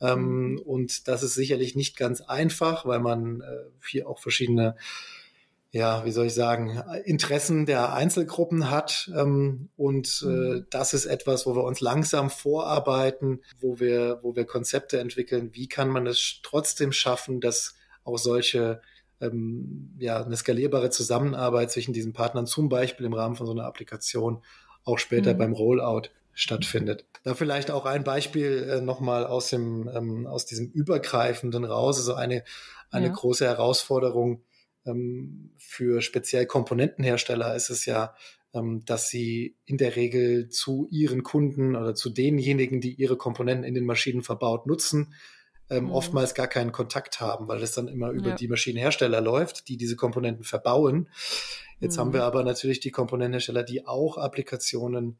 [0.00, 0.58] Ähm, mhm.
[0.58, 3.44] und das ist sicherlich nicht ganz einfach, weil man äh,
[3.88, 4.76] hier auch verschiedene
[5.74, 9.10] ja, wie soll ich sagen, Interessen der Einzelgruppen hat.
[9.12, 10.66] Ähm, und äh, mhm.
[10.70, 15.50] das ist etwas, wo wir uns langsam vorarbeiten, wo wir, wo wir Konzepte entwickeln.
[15.52, 18.82] Wie kann man es trotzdem schaffen, dass auch solche,
[19.20, 23.64] ähm, ja, eine skalierbare Zusammenarbeit zwischen diesen Partnern, zum Beispiel im Rahmen von so einer
[23.64, 24.44] Applikation,
[24.84, 25.38] auch später mhm.
[25.38, 26.02] beim Rollout
[26.34, 27.04] stattfindet.
[27.24, 32.14] Da vielleicht auch ein Beispiel äh, nochmal aus dem, ähm, aus diesem übergreifenden raus, also
[32.14, 32.44] eine,
[32.92, 33.12] eine ja.
[33.12, 34.44] große Herausforderung
[35.56, 38.14] für speziell Komponentenhersteller ist es ja,
[38.52, 43.64] ähm, dass sie in der Regel zu ihren Kunden oder zu denjenigen, die ihre Komponenten
[43.64, 45.14] in den Maschinen verbaut nutzen,
[45.70, 45.90] ähm, mhm.
[45.92, 48.34] oftmals gar keinen Kontakt haben, weil das dann immer über ja.
[48.36, 51.08] die Maschinenhersteller läuft, die diese Komponenten verbauen.
[51.80, 52.00] Jetzt mhm.
[52.00, 55.18] haben wir aber natürlich die Komponentenhersteller, die auch Applikationen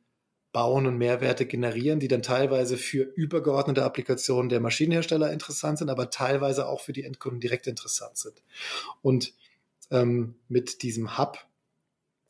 [0.53, 6.11] bauen und Mehrwerte generieren, die dann teilweise für übergeordnete Applikationen der Maschinenhersteller interessant sind, aber
[6.11, 8.41] teilweise auch für die Endkunden direkt interessant sind.
[9.03, 9.35] Und
[9.95, 11.39] ähm, mit diesem Hub,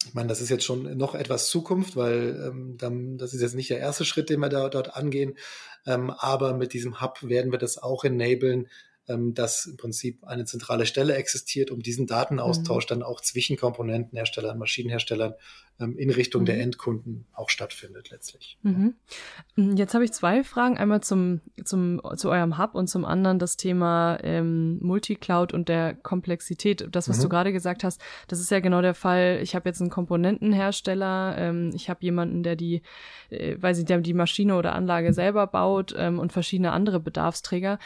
[0.06, 3.54] ich meine, das ist jetzt schon noch etwas Zukunft, weil ähm, dann, das ist jetzt
[3.54, 5.36] nicht der erste Schritt, den wir da, dort angehen,
[5.86, 8.68] ähm, aber mit diesem Hub werden wir das auch enablen,
[9.08, 12.88] ähm, dass im Prinzip eine zentrale Stelle existiert, um diesen Datenaustausch mhm.
[12.88, 15.34] dann auch zwischen Komponentenherstellern, Maschinenherstellern
[15.78, 16.46] in Richtung mhm.
[16.46, 18.58] der Endkunden auch stattfindet letztlich.
[18.62, 18.94] Mhm.
[19.56, 20.78] Mm, jetzt habe ich zwei Fragen.
[20.78, 25.94] Einmal zum, zum, zu eurem Hub und zum anderen das Thema ähm, Multicloud und der
[25.94, 26.86] Komplexität.
[26.92, 27.22] Das, was mhm.
[27.22, 29.40] du gerade gesagt hast, das ist ja genau der Fall.
[29.42, 32.82] Ich habe jetzt einen Komponentenhersteller, ähm, ich habe jemanden, der die,
[33.30, 37.80] äh, weiß ich, der die Maschine oder Anlage selber baut ähm, und verschiedene andere Bedarfsträger.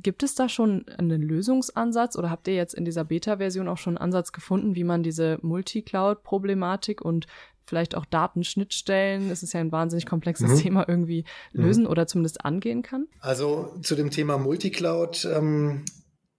[0.00, 3.96] Gibt es da schon einen Lösungsansatz oder habt ihr jetzt in dieser Beta-Version auch schon
[3.96, 7.26] einen Ansatz gefunden, wie man diese Multicloud-Problematik und
[7.64, 10.58] vielleicht auch Datenschnittstellen, das ist ja ein wahnsinnig komplexes mhm.
[10.58, 11.62] Thema, irgendwie mhm.
[11.64, 11.90] lösen mhm.
[11.90, 13.06] oder zumindest angehen kann?
[13.20, 15.84] Also zu dem Thema Multicloud ähm,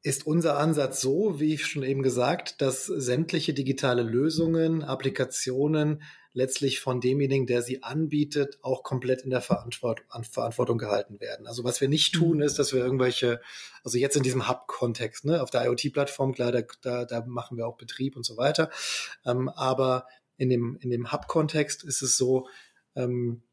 [0.04, 6.02] ist unser Ansatz so, wie ich schon eben gesagt, dass sämtliche digitale Lösungen, Applikationen
[6.34, 11.46] letztlich von demjenigen, der sie anbietet, auch komplett in der Verantwort Verantwortung gehalten werden.
[11.46, 12.44] Also was wir nicht tun, mhm.
[12.44, 13.42] ist, dass wir irgendwelche,
[13.84, 17.68] also jetzt in diesem Hub-Kontext, ne, auf der IoT-Plattform, klar, da, da, da machen wir
[17.68, 18.70] auch Betrieb und so weiter.
[19.26, 20.08] Ähm, aber
[20.42, 22.48] in dem, in dem Hub-Kontext ist es so,
[22.96, 23.44] ähm,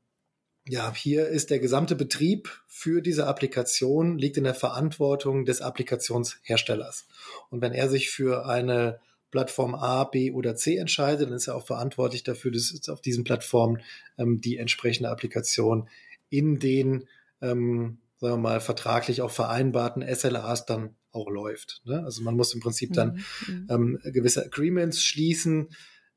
[0.67, 7.07] ja, hier ist der gesamte Betrieb für diese Applikation liegt in der Verantwortung des Applikationsherstellers.
[7.51, 11.57] Und wenn er sich für eine Plattform A, B oder C entscheidet, dann ist er
[11.57, 13.83] auch verantwortlich dafür, dass auf diesen Plattformen
[14.17, 15.91] ähm, die entsprechende Applikation
[16.31, 17.07] in den,
[17.43, 21.83] ähm, sagen wir mal, vertraglich auch vereinbarten SLAs dann auch läuft.
[21.85, 22.03] Ne?
[22.03, 23.55] Also man muss im Prinzip dann mhm.
[23.55, 23.67] mhm.
[23.69, 25.69] ähm, gewisse Agreements schließen.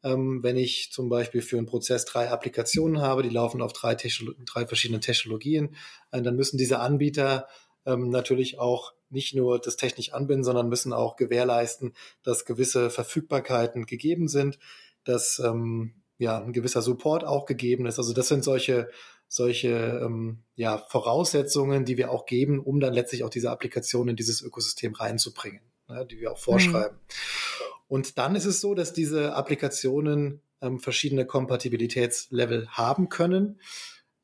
[0.04, 3.96] Ähm, wenn ich zum Beispiel für einen Prozess drei Applikationen habe, die laufen auf drei,
[3.96, 5.76] Technolo drei verschiedenen Technologien,
[6.12, 7.48] äh, dann müssen diese Anbieter
[7.86, 13.86] ähm, natürlich auch nicht nur das technisch anbinden, sondern müssen auch gewährleisten, dass gewisse Verfügbarkeiten
[13.86, 14.58] gegeben sind,
[15.04, 18.00] dass ähm, ja ein gewisser Support auch gegeben ist.
[18.00, 18.90] Also das sind solche
[19.28, 24.18] solche ähm, ja, Voraussetzungen, die wir auch geben, um dann letztlich auch diese Applikation in
[24.18, 26.98] dieses Ökosystem reinzubringen, ne, die wir auch vorschreiben.
[26.98, 27.81] Mhm.
[27.92, 33.60] Und dann ist es so, dass diese Applikationen ähm, verschiedene Kompatibilitätslevel haben können.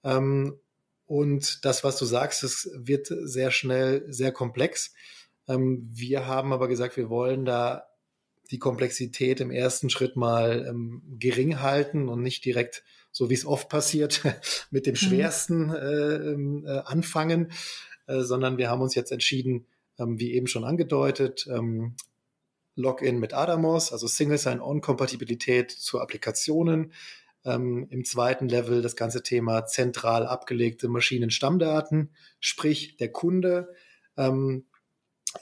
[0.05, 0.57] Ähm,
[1.05, 4.93] und das, was du sagst, es wird sehr schnell sehr komplex.
[5.49, 7.89] Ähm, wir haben aber gesagt, wir wollen da
[8.51, 13.45] die Komplexität im ersten Schritt mal ähm, gering halten und nicht direkt, so wie es
[13.45, 14.23] oft passiert,
[14.71, 14.95] mit dem mhm.
[14.95, 17.51] Schwersten äh, ähm, äh, anfangen,
[18.05, 19.65] äh, sondern wir haben uns jetzt entschieden,
[19.99, 21.97] ähm, wie eben schon angedeutet, ähm,
[22.77, 26.93] Login mit Adamos, also Single Sign-On-Kompatibilität zu Applikationen,
[27.47, 32.11] ähm, Im zweiten Level das ganze Thema zentral abgelegte Maschinenstammdaten,
[32.41, 33.73] sprich der Kunde
[34.17, 34.65] ähm,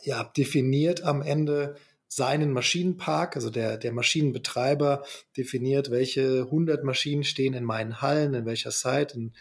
[0.04, 1.76] ja, definiert am Ende
[2.08, 5.04] seinen Maschinenpark, also der, der Maschinenbetreiber
[5.36, 9.34] definiert, welche 100 Maschinen stehen in meinen Hallen, in welcher Site, in,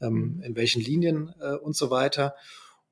[0.00, 2.36] ähm, in welchen Linien äh, und so weiter.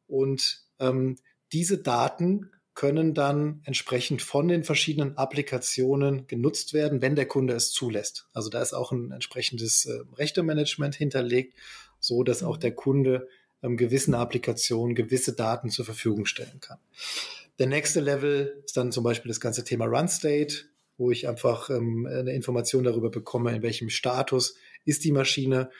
[0.08, 1.16] Und ähm,
[1.52, 7.72] diese Daten können dann entsprechend von den verschiedenen Applikationen genutzt werden, wenn der Kunde es
[7.72, 8.28] zulässt.
[8.32, 11.54] Also da ist auch ein entsprechendes äh, Rechtemanagement hinterlegt,
[11.98, 12.60] so dass auch mhm.
[12.60, 13.28] der Kunde
[13.62, 16.78] ähm, gewissen Applikationen gewisse Daten zur Verfügung stellen kann.
[17.58, 20.64] Der nächste Level ist dann zum Beispiel das ganze Thema Run State,
[20.96, 24.54] wo ich einfach ähm, eine Information darüber bekomme, in welchem Status
[24.84, 25.70] ist die Maschine.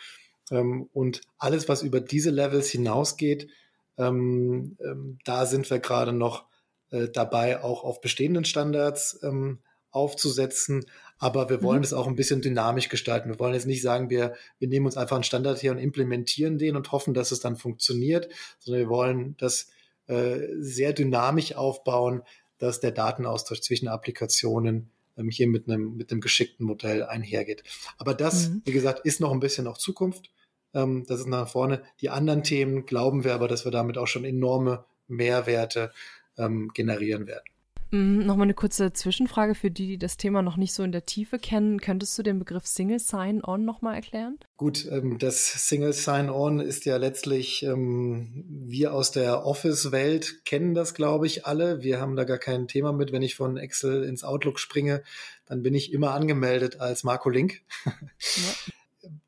[0.51, 3.49] Ähm, und alles, was über diese Levels hinausgeht,
[3.97, 6.50] ähm, ähm, da sind wir gerade noch
[6.91, 10.87] äh, dabei, auch auf bestehenden Standards ähm, aufzusetzen.
[11.19, 11.85] Aber wir wollen mhm.
[11.85, 13.29] es auch ein bisschen dynamisch gestalten.
[13.29, 16.59] Wir wollen jetzt nicht sagen, wir, wir nehmen uns einfach einen Standard her und implementieren
[16.59, 19.69] den und hoffen, dass es dann funktioniert, sondern wir wollen das
[20.07, 22.23] äh, sehr dynamisch aufbauen,
[22.59, 27.65] dass der Datenaustausch zwischen Applikationen ähm, hier mit einem, mit einem geschickten Modell einhergeht.
[27.99, 28.63] Aber das, mhm.
[28.65, 30.31] wie gesagt, ist noch ein bisschen auch Zukunft.
[30.75, 31.83] Ähm, das ist nach vorne.
[32.01, 35.93] Die anderen Themen glauben wir aber, dass wir damit auch schon enorme Mehrwerte
[36.41, 37.45] ähm, generieren werden.
[37.93, 41.07] Mhm, Nochmal eine kurze Zwischenfrage für die, die das Thema noch nicht so in der
[41.07, 41.81] Tiefe kennen.
[41.81, 44.39] Könntest du den Begriff Single Sign-On nochmal erklären?
[44.57, 50.95] Gut, ähm, das Single Sign-On ist ja letztlich, ähm, wir aus der Office-Welt kennen das,
[50.95, 51.83] glaube ich, alle.
[51.83, 53.11] Wir haben da gar kein Thema mit.
[53.11, 55.03] Wenn ich von Excel ins Outlook springe,
[55.47, 57.63] dann bin ich immer angemeldet als Marco Link.
[57.85, 57.93] Ja.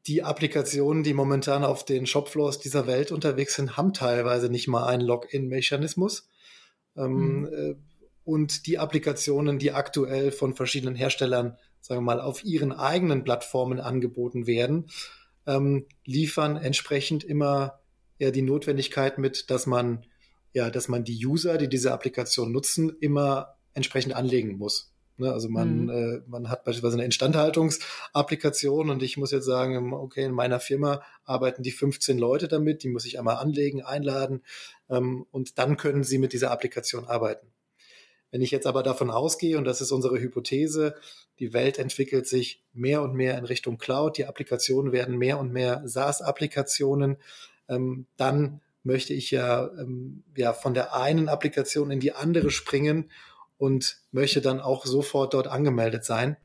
[0.07, 4.87] Die Applikationen, die momentan auf den Shopfloors dieser Welt unterwegs sind, haben teilweise nicht mal
[4.87, 6.29] einen Login-Mechanismus.
[6.97, 7.77] Ähm, mhm.
[8.25, 13.81] und die Applikationen, die aktuell von verschiedenen Herstellern, sagen wir mal, auf ihren eigenen Plattformen
[13.81, 14.91] angeboten werden,
[15.47, 17.81] ähm, liefern entsprechend immer
[18.19, 20.05] ja die Notwendigkeit mit, dass man
[20.53, 24.92] ja, dass man die User, die diese Applikation nutzen, immer entsprechend anlegen muss.
[25.23, 25.33] Ne?
[25.33, 25.89] Also man, mhm.
[25.89, 31.03] äh, man hat beispielsweise eine Instandhaltungsapplikation und ich muss jetzt sagen, okay, in meiner Firma
[31.25, 34.43] arbeiten die 15 Leute damit, die muss ich einmal anlegen, einladen
[34.91, 37.47] ähm, und dann können sie mit dieser Applikation arbeiten.
[38.31, 40.97] Wenn ich jetzt aber davon ausgehe, und das ist unsere Hypothese,
[41.39, 45.53] die Welt entwickelt sich mehr und mehr in Richtung Cloud, die Applikationen werden mehr und
[45.53, 47.19] mehr SaaS-Applikationen,
[47.69, 53.11] ähm, dann möchte ich ja, ähm, ja von der einen Applikation in die andere springen
[53.63, 56.37] und möchte dann auch sofort dort angemeldet sein.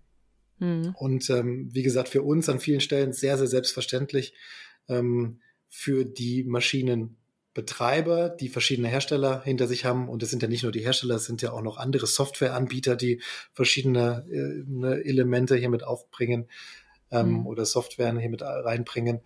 [0.60, 0.94] Mhm.
[1.00, 4.36] Und ähm, wie gesagt, für uns an vielen Stellen sehr, sehr selbstverständlich.
[4.88, 10.10] Ähm, für die Maschinenbetreiber, die verschiedene Hersteller hinter sich haben.
[10.10, 12.96] Und es sind ja nicht nur die Hersteller, es sind ja auch noch andere Softwareanbieter,
[12.96, 13.20] die
[13.52, 16.48] verschiedene äh, Elemente hier mit aufbringen
[17.10, 17.48] ähm, mhm.
[17.48, 19.22] oder Software hier mit reinbringen.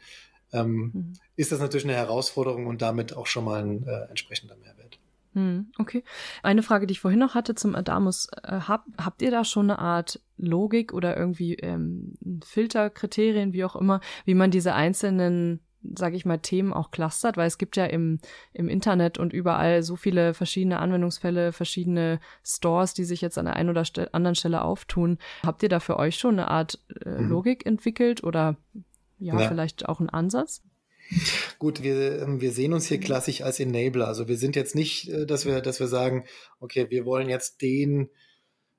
[0.53, 1.13] Ähm, mhm.
[1.35, 5.00] Ist das natürlich eine Herausforderung und damit auch schon mal ein äh, entsprechender Mehrwert.
[5.33, 6.03] Hm, okay.
[6.43, 8.83] Eine Frage, die ich vorhin noch hatte zum Adamus äh, Hub.
[8.97, 14.33] Habt ihr da schon eine Art Logik oder irgendwie ähm, Filterkriterien, wie auch immer, wie
[14.33, 15.61] man diese einzelnen
[15.95, 18.19] sage ich mal, Themen auch clustert, weil es gibt ja im,
[18.53, 23.55] im Internet und überall so viele verschiedene Anwendungsfälle, verschiedene Stores, die sich jetzt an der
[23.55, 25.17] einen oder st anderen Stelle auftun.
[25.43, 27.29] Habt ihr da für euch schon eine Art äh, mhm.
[27.29, 28.57] Logik entwickelt oder
[29.17, 30.61] ja, ja, vielleicht auch einen Ansatz?
[31.59, 34.07] Gut, wir, ähm, wir sehen uns hier klassisch als Enabler.
[34.07, 36.25] Also wir sind jetzt nicht, äh, dass wir, dass wir sagen,
[36.59, 38.09] okay, wir wollen jetzt den,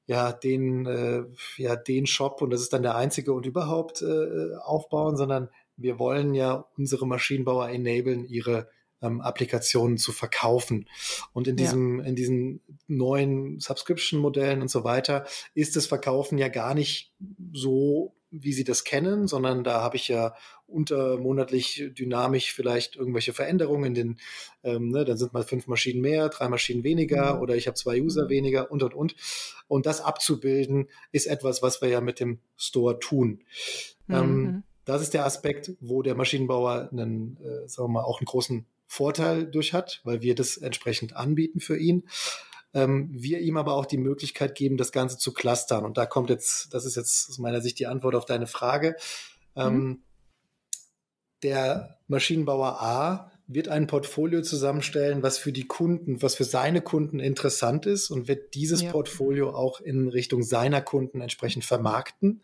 [0.07, 1.25] ja, den, äh,
[1.57, 5.99] ja, den Shop und das ist dann der einzige und überhaupt äh, aufbauen, sondern wir
[5.99, 8.69] wollen ja unsere Maschinenbauer enablen, ihre
[9.03, 10.89] ähm, Applikationen zu verkaufen.
[11.33, 12.07] Und in diesem, ja.
[12.07, 17.13] in diesen neuen Subscription-Modellen und so weiter ist das Verkaufen ja gar nicht
[17.53, 20.35] so, wie Sie das kennen, sondern da habe ich ja
[20.67, 24.19] untermonatlich dynamisch vielleicht irgendwelche Veränderungen in den,
[24.65, 27.43] ähm, ne, dann sind mal fünf Maschinen mehr, drei Maschinen weniger mhm.
[27.43, 28.31] oder ich habe zwei User mhm.
[28.31, 29.15] weniger und und und.
[29.69, 33.45] Und das abzubilden ist etwas, was wir ja mit dem Store tun.
[34.07, 34.15] Mhm.
[34.15, 38.27] Ähm, das ist der Aspekt, wo der Maschinenbauer einen, äh, sagen wir mal, auch einen
[38.27, 42.05] großen Vorteil durch hat, weil wir das entsprechend anbieten für ihn.
[42.75, 45.85] Ähm, wir ihm aber auch die Möglichkeit geben, das Ganze zu clustern.
[45.85, 48.97] Und da kommt jetzt, das ist jetzt aus meiner Sicht die Antwort auf deine Frage.
[49.57, 50.03] Ähm, mhm.
[51.43, 57.21] Der Maschinenbauer A wird ein Portfolio zusammenstellen, was für die Kunden, was für seine Kunden
[57.21, 58.91] interessant ist und wird dieses ja.
[58.91, 62.43] Portfolio auch in Richtung seiner Kunden entsprechend vermarkten.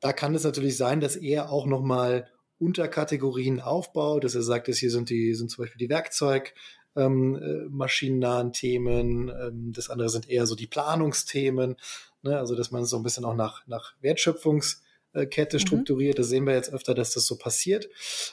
[0.00, 4.76] Da kann es natürlich sein, dass er auch nochmal Unterkategorien aufbaut, dass er sagt, dass
[4.76, 6.54] hier sind die, sind zum Beispiel die Werkzeug,
[6.96, 11.76] ähm, äh, maschinennahen Themen, ähm, das andere sind eher so die Planungsthemen,
[12.22, 12.38] ne?
[12.38, 15.60] also dass man so ein bisschen auch nach, nach Wertschöpfungskette mhm.
[15.60, 16.18] strukturiert.
[16.18, 17.88] Das sehen wir jetzt öfter, dass das so passiert.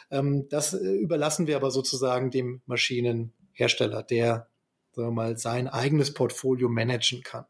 [0.09, 4.47] Ähm, das äh, überlassen wir aber sozusagen dem Maschinenhersteller, der
[4.93, 7.45] sagen wir mal, sein eigenes Portfolio managen kann.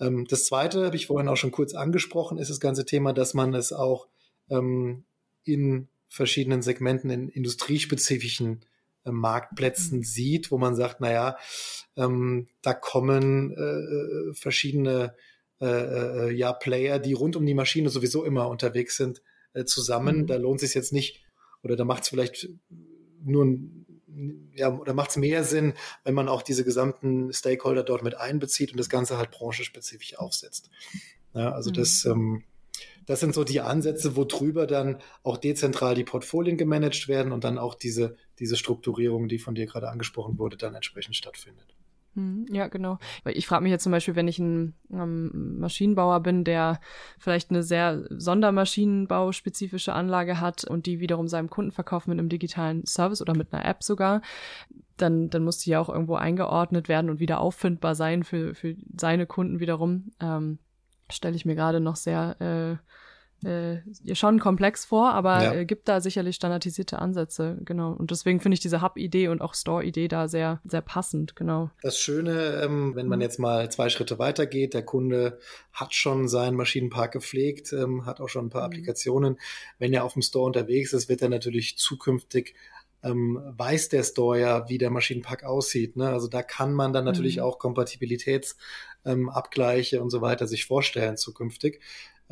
[0.00, 3.34] Ähm, das zweite habe ich vorhin auch schon kurz angesprochen, ist das ganze Thema, dass
[3.34, 4.08] man es auch
[4.50, 5.04] ähm,
[5.44, 8.66] in verschiedenen Segmenten, in industriespezifischen äh,
[9.04, 10.04] Marktplätzen mhm.
[10.04, 11.36] sieht, wo man sagt, naja,
[11.96, 15.14] ähm, da kommen äh, äh verschiedene
[15.60, 19.22] äh, äh, ja, Player, die rund um die Maschine sowieso immer unterwegs sind,
[19.54, 20.22] äh, zusammen.
[20.22, 20.26] Mhm.
[20.26, 21.22] Da lohnt es sich jetzt nicht,
[21.62, 22.48] oder da macht es vielleicht
[23.24, 23.86] nur ein
[24.54, 28.70] ja, oder macht es mehr Sinn, wenn man auch diese gesamten Stakeholder dort mit einbezieht
[28.72, 30.70] und das Ganze halt branchenspezifisch aufsetzt.
[31.34, 31.74] Ja, also mhm.
[31.74, 32.44] das, ähm,
[33.06, 37.44] das sind so die Ansätze, wo drüber dann auch dezentral die Portfolien gemanagt werden und
[37.44, 41.74] dann auch diese, diese Strukturierung, die von dir gerade angesprochen wurde, dann entsprechend stattfindet.
[42.14, 42.98] Hm, ja, genau.
[43.24, 46.78] Ich frage mich jetzt zum Beispiel, wenn ich ein ähm, Maschinenbauer bin, der
[47.18, 52.84] vielleicht eine sehr Sondermaschinenbauspezifische Anlage hat und die wiederum seinem Kunden verkauft mit einem digitalen
[52.86, 54.20] Service oder mit einer App sogar,
[54.98, 58.76] dann, dann muss die ja auch irgendwo eingeordnet werden und wieder auffindbar sein für, für
[58.94, 60.12] seine Kunden wiederum.
[60.20, 60.58] Ähm,
[61.10, 62.76] Stelle ich mir gerade noch sehr äh,
[63.44, 63.82] äh,
[64.14, 65.54] schon komplex vor, aber ja.
[65.54, 67.92] äh, gibt da sicherlich standardisierte Ansätze, genau.
[67.92, 71.70] Und deswegen finde ich diese Hub-Idee und auch Store-Idee da sehr, sehr passend, genau.
[71.82, 73.22] Das Schöne, ähm, wenn man mhm.
[73.22, 75.38] jetzt mal zwei Schritte weiter geht, der Kunde
[75.72, 78.66] hat schon seinen Maschinenpark gepflegt, ähm, hat auch schon ein paar mhm.
[78.66, 79.38] Applikationen.
[79.78, 82.54] Wenn er auf dem Store unterwegs ist, wird er natürlich zukünftig
[83.02, 84.04] ähm, weiß der
[84.38, 85.96] ja, wie der Maschinenpark aussieht.
[85.96, 86.08] Ne?
[86.08, 87.42] Also da kann man dann natürlich mhm.
[87.42, 91.80] auch Kompatibilitätsabgleiche ähm, und so weiter sich vorstellen zukünftig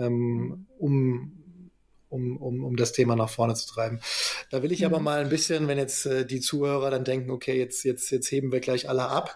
[0.01, 1.41] ähm, um,
[2.11, 4.01] um, um, um das Thema nach vorne zu treiben.
[4.51, 4.87] Da will ich mhm.
[4.87, 8.31] aber mal ein bisschen, wenn jetzt äh, die Zuhörer dann denken, okay, jetzt, jetzt, jetzt
[8.31, 9.35] heben wir gleich alle ab,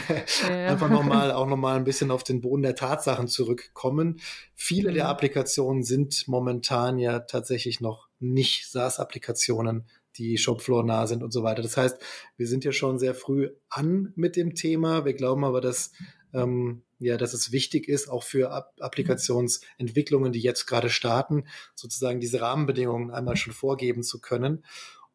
[0.48, 0.66] ja.
[0.66, 4.20] einfach nochmal auch nochmal ein bisschen auf den Boden der Tatsachen zurückkommen.
[4.54, 4.94] Viele mhm.
[4.94, 11.42] der Applikationen sind momentan ja tatsächlich noch nicht SaaS-Applikationen, die Shopfloor nah sind und so
[11.42, 11.62] weiter.
[11.62, 11.98] Das heißt,
[12.36, 15.04] wir sind ja schon sehr früh an mit dem Thema.
[15.04, 15.92] Wir glauben aber, dass
[16.32, 22.40] ähm, ja, dass es wichtig ist, auch für Applikationsentwicklungen, die jetzt gerade starten, sozusagen diese
[22.40, 24.64] Rahmenbedingungen einmal schon vorgeben zu können.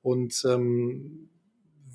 [0.02, 1.30] Und ähm,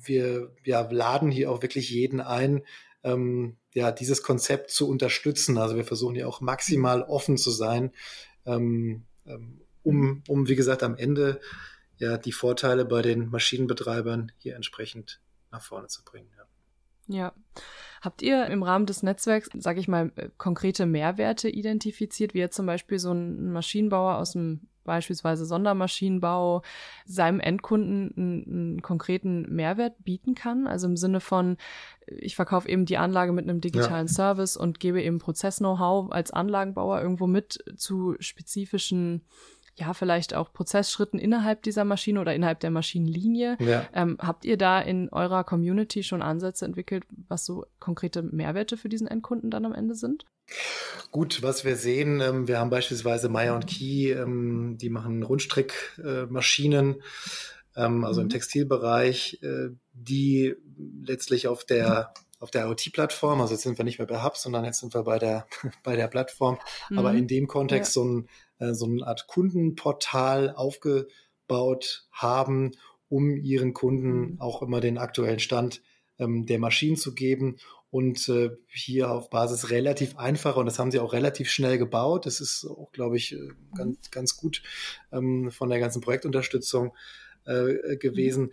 [0.03, 2.63] wir ja, laden hier auch wirklich jeden ein,
[3.03, 5.57] ähm, ja, dieses Konzept zu unterstützen.
[5.57, 7.91] Also wir versuchen ja auch maximal offen zu sein,
[8.45, 11.39] ähm, ähm, um, um, wie gesagt, am Ende
[11.97, 15.21] ja die Vorteile bei den Maschinenbetreibern hier entsprechend
[15.51, 16.29] nach vorne zu bringen.
[16.37, 16.47] Ja.
[17.07, 17.33] Ja.
[18.01, 22.55] Habt ihr im Rahmen des Netzwerks, sage ich mal, äh, konkrete Mehrwerte identifiziert, wie jetzt
[22.55, 26.63] zum Beispiel so ein Maschinenbauer aus dem beispielsweise Sondermaschinenbau
[27.05, 30.65] seinem Endkunden einen, einen konkreten Mehrwert bieten kann?
[30.65, 31.57] Also im Sinne von,
[32.07, 34.13] ich verkaufe eben die Anlage mit einem digitalen ja.
[34.13, 39.25] Service und gebe eben Prozess-Know-how als Anlagenbauer irgendwo mit zu spezifischen
[39.77, 43.57] ja, vielleicht auch Prozessschritten innerhalb dieser Maschine oder innerhalb der Maschinenlinie.
[43.59, 43.87] Ja.
[43.93, 48.89] Ähm, habt ihr da in eurer Community schon Ansätze entwickelt, was so konkrete Mehrwerte für
[48.89, 50.25] diesen Endkunden dann am Ende sind?
[51.11, 57.01] Gut, was wir sehen, ähm, wir haben beispielsweise Meyer und Key, ähm, die machen Rundstrickmaschinen,
[57.75, 58.25] ähm, also mhm.
[58.25, 60.55] im Textilbereich, äh, die
[61.05, 64.63] letztlich auf der auf der IoT-Plattform, also jetzt sind wir nicht mehr bei Hub, sondern
[64.63, 65.47] jetzt sind wir bei der,
[65.83, 66.59] bei der Plattform,
[66.89, 66.99] mhm.
[66.99, 68.01] aber in dem Kontext ja.
[68.01, 72.71] so, ein, äh, so eine Art Kundenportal aufgebaut haben,
[73.09, 74.41] um ihren Kunden mhm.
[74.41, 75.81] auch immer den aktuellen Stand
[76.19, 77.57] ähm, der Maschinen zu geben
[77.89, 82.25] und äh, hier auf Basis relativ einfacher, und das haben sie auch relativ schnell gebaut,
[82.25, 84.61] das ist auch, glaube ich, äh, ganz, ganz gut
[85.11, 86.93] ähm, von der ganzen Projektunterstützung
[87.45, 88.51] äh, gewesen.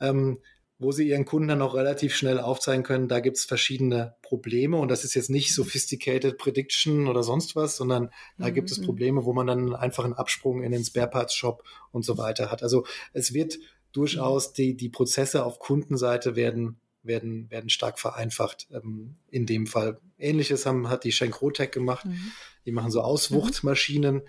[0.00, 0.06] Mhm.
[0.06, 0.38] Ähm,
[0.84, 4.76] wo sie ihren Kunden dann auch relativ schnell aufzeigen können, da gibt es verschiedene Probleme
[4.76, 8.84] und das ist jetzt nicht sophisticated Prediction oder sonst was, sondern da gibt es mhm.
[8.84, 12.50] Probleme, wo man dann einfach einen Absprung in den Spare Parts Shop und so weiter
[12.50, 12.62] hat.
[12.62, 13.58] Also es wird
[13.92, 18.66] durchaus die, die Prozesse auf Kundenseite werden werden, werden stark vereinfacht.
[18.72, 20.00] Ähm, in dem Fall.
[20.18, 22.06] Ähnliches haben, hat die Schenk Rotec gemacht.
[22.06, 22.32] Mhm.
[22.64, 24.16] Die machen so Auswuchtmaschinen.
[24.16, 24.22] Mhm.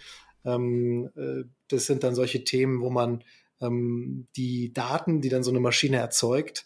[0.43, 3.23] Ähm, äh, das sind dann solche Themen, wo man
[3.61, 6.65] ähm, die Daten, die dann so eine Maschine erzeugt,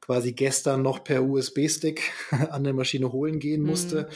[0.00, 2.12] quasi gestern noch per USB-Stick
[2.50, 4.08] an der Maschine holen gehen musste.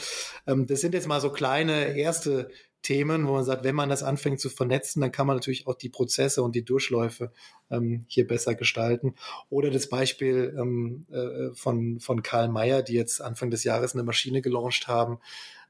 [0.45, 0.67] Mhm.
[0.67, 2.49] Das sind jetzt mal so kleine erste
[2.81, 5.75] Themen, wo man sagt, wenn man das anfängt zu vernetzen, dann kann man natürlich auch
[5.75, 7.31] die Prozesse und die Durchläufe
[7.69, 9.13] ähm, hier besser gestalten.
[9.49, 14.03] Oder das Beispiel ähm, äh, von, von Karl Mayer, die jetzt Anfang des Jahres eine
[14.03, 15.19] Maschine gelauncht haben.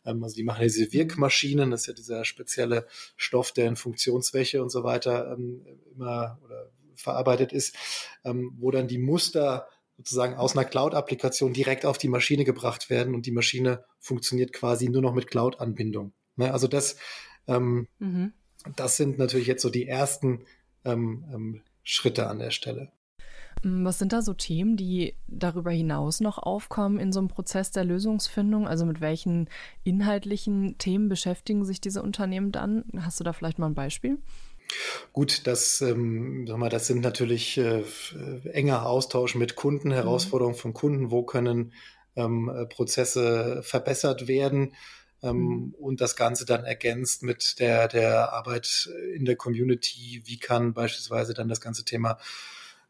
[0.06, 4.62] Ähm, also die machen diese Wirkmaschinen, das ist ja dieser spezielle Stoff, der in Funktionswäsche
[4.62, 7.76] und so weiter ähm, immer oder verarbeitet ist,
[8.24, 13.14] ähm, wo dann die Muster sozusagen aus einer Cloud-Applikation direkt auf die Maschine gebracht werden
[13.14, 16.14] und die Maschine funktioniert quasi nur noch mit Cloud-Anbindung.
[16.36, 16.52] Ne?
[16.52, 16.98] Also das,
[17.48, 18.34] ähm, mhm.
[18.76, 20.46] das sind natürlich jetzt so die ersten
[20.86, 22.92] ähm, Schritte an der Stelle.
[23.64, 27.72] Mm, was sind da so Themen, die darüber hinaus noch aufkommen in so einem Prozess
[27.72, 28.68] der Lösungsfindung?
[28.68, 29.50] Also mit welchen
[29.84, 32.86] inhaltlichen Themen beschäftigen sich diese Unternehmen dann?
[33.00, 34.18] Hast du da vielleicht mal ein Beispiel?
[35.14, 37.84] Gut, das, ähm, sag mal, das sind natürlich äh,
[38.52, 39.94] enger Austausch mit Kunden, mhm.
[39.94, 41.74] Herausforderungen von Kunden, wo können
[42.16, 44.74] ähm, äh, Prozesse verbessert werden
[45.22, 45.76] ähm, mhm.
[45.78, 50.24] und das Ganze dann ergänzt mit der, der Arbeit in der Community.
[50.26, 52.18] Wie kann beispielsweise dann das ganze Thema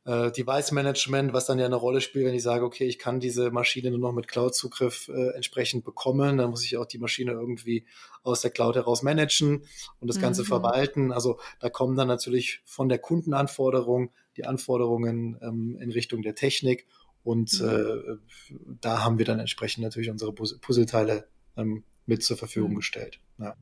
[0.05, 3.19] äh, Device Management, was dann ja eine Rolle spielt, wenn ich sage, okay, ich kann
[3.19, 7.33] diese Maschine nur noch mit Cloud-Zugriff äh, entsprechend bekommen, dann muss ich auch die Maschine
[7.33, 7.85] irgendwie
[8.23, 9.63] aus der Cloud heraus managen
[9.99, 10.47] und das Ganze mhm.
[10.47, 11.11] verwalten.
[11.11, 16.87] Also da kommen dann natürlich von der Kundenanforderung die Anforderungen ähm, in Richtung der Technik
[17.23, 17.67] und mhm.
[17.69, 21.27] äh, da haben wir dann entsprechend natürlich unsere Puzzleteile
[21.57, 22.77] ähm, mit zur Verfügung mhm.
[22.77, 23.19] gestellt.
[23.37, 23.55] Ja.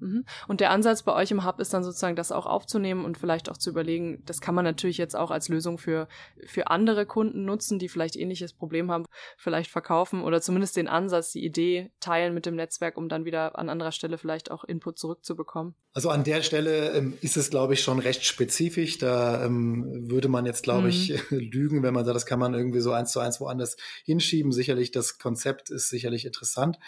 [0.00, 0.24] Mhm.
[0.48, 3.50] Und der Ansatz bei euch im Hub ist dann sozusagen, das auch aufzunehmen und vielleicht
[3.50, 6.08] auch zu überlegen, das kann man natürlich jetzt auch als Lösung für,
[6.46, 9.04] für andere Kunden nutzen, die vielleicht ähnliches Problem haben,
[9.36, 13.58] vielleicht verkaufen oder zumindest den Ansatz, die Idee teilen mit dem Netzwerk, um dann wieder
[13.58, 15.74] an anderer Stelle vielleicht auch Input zurückzubekommen.
[15.92, 18.98] Also an der Stelle ähm, ist es, glaube ich, schon recht spezifisch.
[18.98, 20.88] Da ähm, würde man jetzt, glaube mhm.
[20.88, 24.52] ich, lügen, wenn man sagt, das kann man irgendwie so eins zu eins woanders hinschieben.
[24.52, 26.78] Sicherlich, das Konzept ist sicherlich interessant.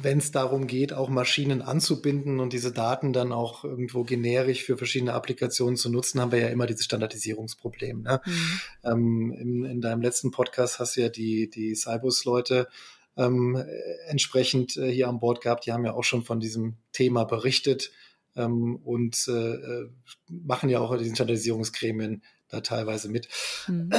[0.02, 4.76] wenn es darum geht, auch Maschinen anzubinden und diese Daten dann auch irgendwo generisch für
[4.76, 8.02] verschiedene Applikationen zu nutzen, haben wir ja immer dieses Standardisierungsproblem.
[8.02, 8.20] Ne?
[8.24, 8.60] Mhm.
[8.84, 12.68] Ähm, in, in, deinem letzten Podcast hast du ja die, die Cybus-Leute
[13.16, 13.62] ähm,
[14.08, 15.66] entsprechend äh, hier an Bord gehabt.
[15.66, 17.92] Die haben ja auch schon von diesem Thema berichtet
[18.36, 19.88] ähm, und äh, äh
[20.28, 23.28] machen ja auch diesen Standardisierungsgremien da teilweise mit.
[23.68, 23.90] Mhm.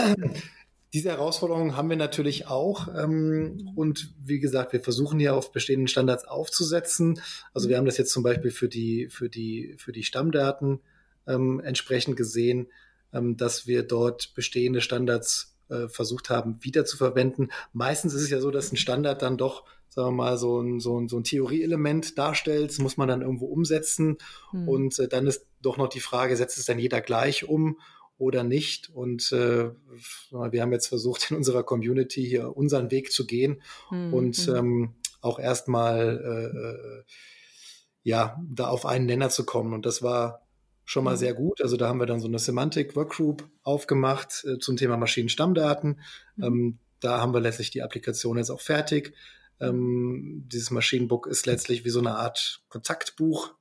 [0.95, 2.87] Diese Herausforderungen haben wir natürlich auch.
[2.87, 7.19] Ähm, und wie gesagt, wir versuchen hier auf bestehenden Standards aufzusetzen.
[7.53, 10.79] Also wir haben das jetzt zum Beispiel für die, für die, für die Stammdaten
[11.27, 12.67] ähm, entsprechend gesehen,
[13.11, 17.51] ähm, dass wir dort bestehende Standards äh, versucht haben, wiederzuverwenden.
[17.73, 20.79] Meistens ist es ja so, dass ein Standard dann doch, sagen wir mal, so ein,
[20.79, 22.69] so ein, so ein Theorieelement darstellt.
[22.69, 24.17] Das muss man dann irgendwo umsetzen.
[24.51, 24.69] Hm.
[24.69, 27.79] Und äh, dann ist doch noch die Frage, setzt es dann jeder gleich um?
[28.17, 28.89] Oder nicht.
[28.89, 29.71] Und äh,
[30.31, 33.61] wir haben jetzt versucht, in unserer Community hier unseren Weg zu gehen
[33.91, 34.13] mhm.
[34.13, 34.55] und hm.
[34.55, 37.03] ähm, auch erstmal äh, äh,
[38.03, 39.73] ja, da auf einen Nenner zu kommen.
[39.73, 40.45] Und das war
[40.85, 41.19] schon mal mhm.
[41.19, 41.61] sehr gut.
[41.61, 45.99] Also da haben wir dann so eine Semantic Workgroup aufgemacht äh, zum Thema Maschinenstammdaten.
[46.35, 46.43] Mhm.
[46.43, 49.13] Ähm, da haben wir letztlich die Applikation jetzt auch fertig.
[49.59, 53.53] Ähm, dieses Maschinenbook ist letztlich wie so eine Art Kontaktbuch,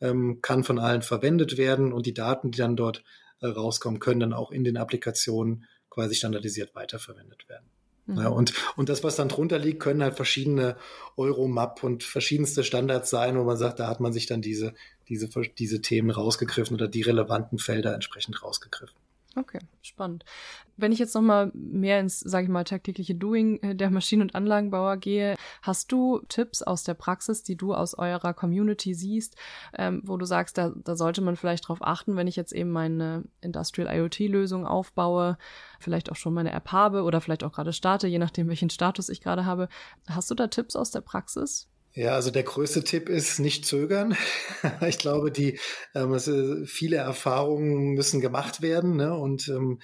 [0.00, 3.02] ähm, kann von allen verwendet werden und die Daten, die dann dort
[3.40, 7.66] äh, rauskommen, können dann auch in den Applikationen quasi standardisiert weiterverwendet werden.
[8.06, 8.18] Mhm.
[8.18, 10.76] Ja, und, und das, was dann drunter liegt, können halt verschiedene
[11.16, 14.74] Euromap und verschiedenste Standards sein, wo man sagt, da hat man sich dann diese,
[15.08, 15.28] diese,
[15.58, 18.96] diese Themen rausgegriffen oder die relevanten Felder entsprechend rausgegriffen.
[19.36, 20.24] Okay, spannend.
[20.76, 24.34] Wenn ich jetzt nochmal mehr ins, sage ich mal, tagtägliche Doing äh, der Maschinen- und
[24.34, 29.36] Anlagenbauer gehe, hast du Tipps aus der Praxis, die du aus eurer Community siehst,
[29.78, 32.70] ähm, wo du sagst, da, da sollte man vielleicht drauf achten, wenn ich jetzt eben
[32.70, 35.38] meine Industrial IoT-Lösung aufbaue,
[35.78, 39.08] vielleicht auch schon meine App habe oder vielleicht auch gerade starte, je nachdem, welchen Status
[39.10, 39.68] ich gerade habe.
[40.08, 41.69] Hast du da Tipps aus der Praxis?
[41.92, 44.16] Ja, also der größte Tipp ist nicht zögern.
[44.86, 45.58] ich glaube, die
[45.94, 48.96] ähm, also viele Erfahrungen müssen gemacht werden.
[48.96, 49.16] Ne?
[49.16, 49.80] Und ähm,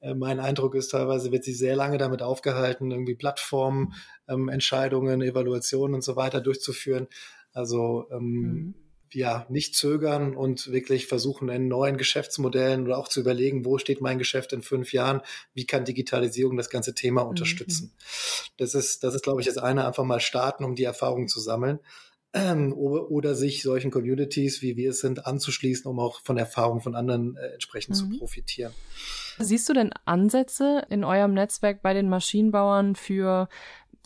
[0.00, 3.94] äh, mein Eindruck ist, teilweise wird sie sehr lange damit aufgehalten, irgendwie Plattformen,
[4.28, 7.08] ähm, Entscheidungen, Evaluationen und so weiter durchzuführen.
[7.52, 8.74] Also ähm, mhm
[9.12, 14.00] ja, nicht zögern und wirklich versuchen, in neuen Geschäftsmodellen oder auch zu überlegen, wo steht
[14.00, 15.20] mein Geschäft in fünf Jahren,
[15.54, 17.30] wie kann Digitalisierung das ganze Thema mhm.
[17.30, 17.92] unterstützen.
[17.94, 18.52] Mhm.
[18.58, 21.40] Das ist, das ist, glaube ich, das eine, einfach mal starten, um die Erfahrungen zu
[21.40, 21.80] sammeln.
[22.32, 26.94] Ähm, oder, sich solchen Communities, wie wir es sind, anzuschließen, um auch von Erfahrungen von
[26.94, 28.12] anderen äh, entsprechend mhm.
[28.12, 28.74] zu profitieren.
[29.38, 33.48] Siehst du denn Ansätze in eurem Netzwerk bei den Maschinenbauern für,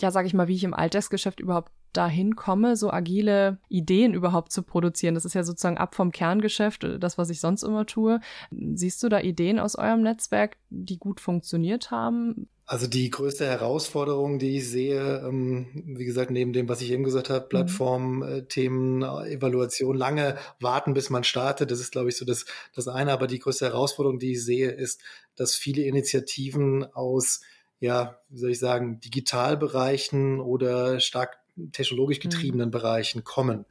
[0.01, 4.53] ja, sage ich mal, wie ich im Alltagsgeschäft überhaupt dahin komme, so agile Ideen überhaupt
[4.53, 5.15] zu produzieren.
[5.15, 8.21] Das ist ja sozusagen ab vom Kerngeschäft, äh, das, was ich sonst immer tue.
[8.51, 12.49] Siehst du da Ideen aus eurem Netzwerk, die gut funktioniert haben?
[12.67, 15.67] Also die größte Herausforderung, die ich sehe, ähm,
[15.97, 19.03] wie gesagt, neben dem, was ich eben gesagt habe, Plattformthemen, mhm.
[19.03, 23.13] Äh, Evaluation, lange warten, bis man startet, das ist, glaube ich, so das, das eine.
[23.13, 25.01] Aber die größte Herausforderung, die ich sehe, ist,
[25.35, 27.41] dass viele Initiativen aus
[27.81, 31.40] ja, wie soll ich sagen, Digitalbereichen oder stark
[31.73, 32.23] technologisch mhm.
[32.23, 32.73] getriebenen mhm.
[32.73, 33.67] Bereichen kommen.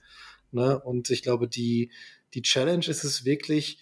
[0.51, 0.79] Ne?
[0.79, 1.91] Und ich glaube, die,
[2.33, 3.79] die Challenge ist es wirklich,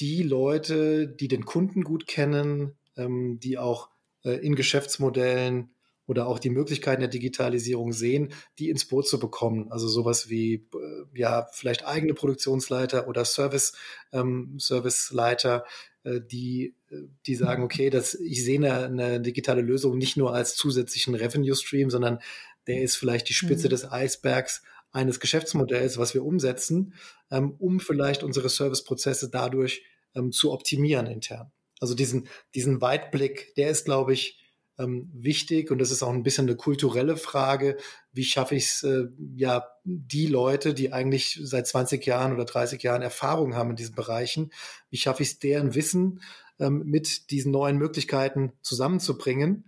[0.00, 3.90] die Leute, die den Kunden gut kennen, ähm, die auch
[4.24, 5.70] äh, in Geschäftsmodellen
[6.06, 9.70] oder auch die Möglichkeiten der Digitalisierung sehen, die ins Boot zu bekommen.
[9.70, 13.74] Also sowas wie äh, ja vielleicht eigene Produktionsleiter oder Service
[14.12, 15.64] ähm, Serviceleiter,
[16.02, 16.96] äh, die äh,
[17.26, 21.56] die sagen, okay, das, ich sehe eine, eine digitale Lösung nicht nur als zusätzlichen Revenue
[21.56, 22.18] Stream, sondern
[22.66, 23.70] der ist vielleicht die Spitze mhm.
[23.70, 24.62] des Eisbergs
[24.92, 26.94] eines Geschäftsmodells, was wir umsetzen,
[27.30, 29.82] ähm, um vielleicht unsere Serviceprozesse dadurch
[30.14, 31.50] ähm, zu optimieren intern.
[31.80, 34.40] Also diesen, diesen Weitblick, der ist, glaube ich,
[34.78, 37.76] ähm, wichtig und das ist auch ein bisschen eine kulturelle Frage.
[38.12, 39.04] Wie schaffe ich es, äh,
[39.36, 43.94] ja, die Leute, die eigentlich seit 20 Jahren oder 30 Jahren Erfahrung haben in diesen
[43.94, 44.50] Bereichen,
[44.90, 46.20] wie schaffe ich es, deren Wissen
[46.58, 49.64] ähm, mit diesen neuen Möglichkeiten zusammenzubringen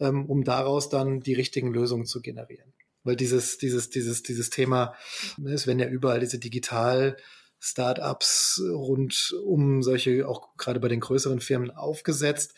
[0.00, 2.72] ähm, um daraus dann die richtigen Lösungen zu generieren.
[3.02, 4.94] Weil dieses, dieses, dieses, dieses Thema,
[5.38, 7.16] ne, es werden ja überall diese digital
[7.58, 12.54] Startups rund um solche, auch gerade bei den größeren Firmen aufgesetzt.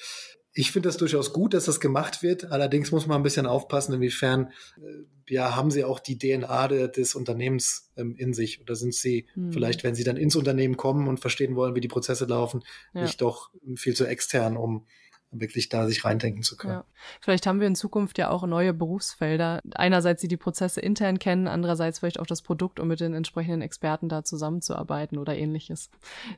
[0.54, 2.52] Ich finde das durchaus gut, dass das gemacht wird.
[2.52, 6.90] Allerdings muss man ein bisschen aufpassen, inwiefern äh, ja, haben sie auch die DNA de,
[6.90, 9.52] des Unternehmens ähm, in sich oder sind sie hm.
[9.52, 12.62] vielleicht, wenn sie dann ins Unternehmen kommen und verstehen wollen, wie die Prozesse laufen,
[12.94, 13.02] ja.
[13.02, 14.86] nicht doch viel zu extern, um
[15.32, 16.74] wirklich da sich reindenken zu können.
[16.74, 16.84] Ja.
[17.20, 19.60] Vielleicht haben wir in Zukunft ja auch neue Berufsfelder.
[19.74, 23.62] Einerseits, die die Prozesse intern kennen, andererseits vielleicht auch das Produkt, um mit den entsprechenden
[23.62, 25.90] Experten da zusammenzuarbeiten oder ähnliches.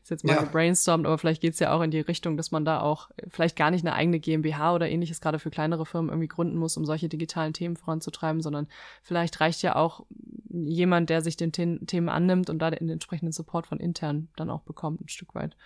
[0.02, 0.42] Ist jetzt mal ja.
[0.42, 3.70] gebrainstormt, aber vielleicht geht's ja auch in die Richtung, dass man da auch vielleicht gar
[3.70, 7.08] nicht eine eigene GmbH oder ähnliches gerade für kleinere Firmen irgendwie gründen muss, um solche
[7.08, 8.68] digitalen Themen voranzutreiben, sondern
[9.02, 10.06] vielleicht reicht ja auch
[10.50, 14.62] jemand, der sich den Themen annimmt und da den entsprechenden Support von intern dann auch
[14.62, 15.56] bekommt, ein Stück weit.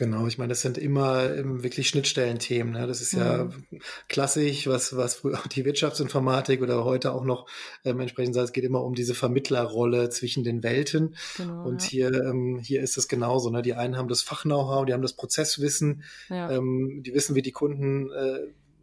[0.00, 2.72] Genau, ich meine, das sind immer ähm, wirklich Schnittstellenthemen.
[2.72, 2.86] Ne?
[2.86, 3.82] Das ist ja mhm.
[4.08, 7.46] klassisch, was, was früher die Wirtschaftsinformatik oder heute auch noch
[7.84, 11.16] ähm, entsprechend sagt, es geht immer um diese Vermittlerrolle zwischen den Welten.
[11.36, 11.88] Genau, und ja.
[12.08, 13.50] hier, ähm, hier ist es genauso.
[13.50, 13.60] Ne?
[13.60, 16.50] Die einen haben das Fach-Know-how, die haben das Prozesswissen, ja.
[16.50, 18.38] ähm, die wissen, wie die Kunden äh,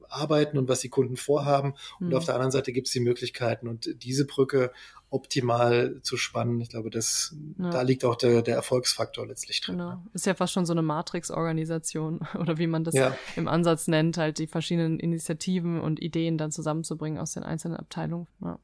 [0.09, 1.73] arbeiten und was die Kunden vorhaben.
[1.99, 2.15] Und mhm.
[2.15, 3.67] auf der anderen Seite gibt es die Möglichkeiten.
[3.67, 4.71] Und diese Brücke
[5.09, 6.59] optimal zu spannen.
[6.59, 7.69] Ich glaube, das, ja.
[7.69, 9.77] da liegt auch der, der Erfolgsfaktor letztlich drin.
[9.77, 10.03] Genau.
[10.13, 13.17] Ist ja fast schon so eine Matrix-Organisation oder wie man das ja.
[13.35, 18.27] im Ansatz nennt, halt die verschiedenen Initiativen und Ideen dann zusammenzubringen aus den einzelnen Abteilungen.
[18.41, 18.59] Ja.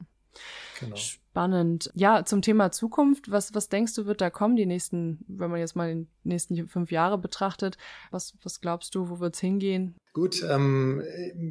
[0.80, 0.96] Genau.
[0.96, 1.90] Spannend.
[1.94, 3.30] Ja, zum Thema Zukunft.
[3.30, 6.68] Was, was denkst du, wird da kommen, die nächsten, wenn man jetzt mal die nächsten
[6.68, 7.76] fünf Jahre betrachtet?
[8.10, 9.96] Was, was glaubst du, wo wird es hingehen?
[10.14, 11.02] Gut, ähm,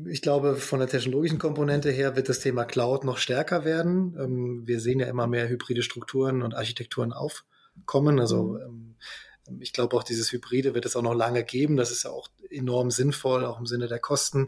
[0.07, 4.15] ich glaube, von der technologischen Komponente her wird das Thema Cloud noch stärker werden.
[4.17, 8.21] Ähm, wir sehen ja immer mehr hybride Strukturen und Architekturen aufkommen.
[8.21, 8.95] Also mhm.
[9.49, 11.75] ähm, ich glaube auch dieses Hybride wird es auch noch lange geben.
[11.75, 14.47] Das ist ja auch enorm sinnvoll, auch im Sinne der Kosten.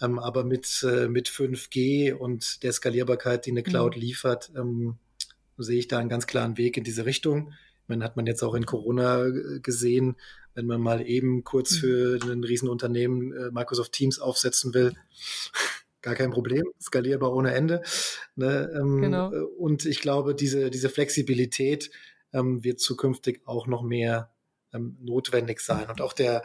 [0.00, 4.00] Ähm, aber mit, äh, mit 5G und der Skalierbarkeit, die eine Cloud mhm.
[4.00, 4.98] liefert, ähm,
[5.58, 7.52] sehe ich da einen ganz klaren Weg in diese Richtung.
[7.88, 10.14] Man hat man jetzt auch in Corona äh, gesehen,
[10.54, 11.76] wenn man mal eben kurz mhm.
[11.76, 14.94] für ein Riesenunternehmen äh, Microsoft Teams aufsetzen will.
[16.02, 17.82] Gar kein Problem, skalierbar ohne Ende.
[18.34, 18.70] Ne?
[18.74, 19.32] Ähm, genau.
[19.32, 21.90] Äh, und ich glaube, diese, diese Flexibilität
[22.32, 24.30] ähm, wird zukünftig auch noch mehr
[24.72, 25.88] ähm, notwendig sein.
[25.90, 26.42] Und auch der,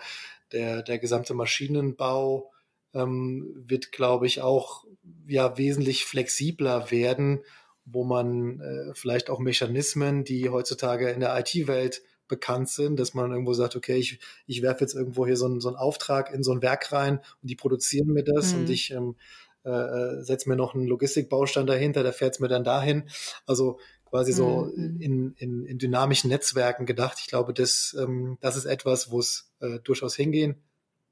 [0.52, 2.52] der, der gesamte Maschinenbau
[2.94, 4.86] ähm, wird, glaube ich, auch
[5.28, 7.42] ja wesentlich flexibler werden,
[7.86, 13.32] wo man äh, vielleicht auch Mechanismen, die heutzutage in der IT-Welt bekannt sind, dass man
[13.32, 16.44] irgendwo sagt, okay, ich, ich werfe jetzt irgendwo hier so einen, so einen Auftrag in
[16.44, 18.60] so ein Werk rein und die produzieren mir das mhm.
[18.60, 19.16] und ich ähm,
[19.64, 23.10] äh, setze mir noch einen Logistikbaustein dahinter, der fährt es mir dann dahin.
[23.46, 25.02] Also quasi so mhm.
[25.02, 27.18] in, in, in dynamischen Netzwerken gedacht.
[27.20, 30.56] Ich glaube, das, ähm, das ist etwas, wo es äh, durchaus hingehen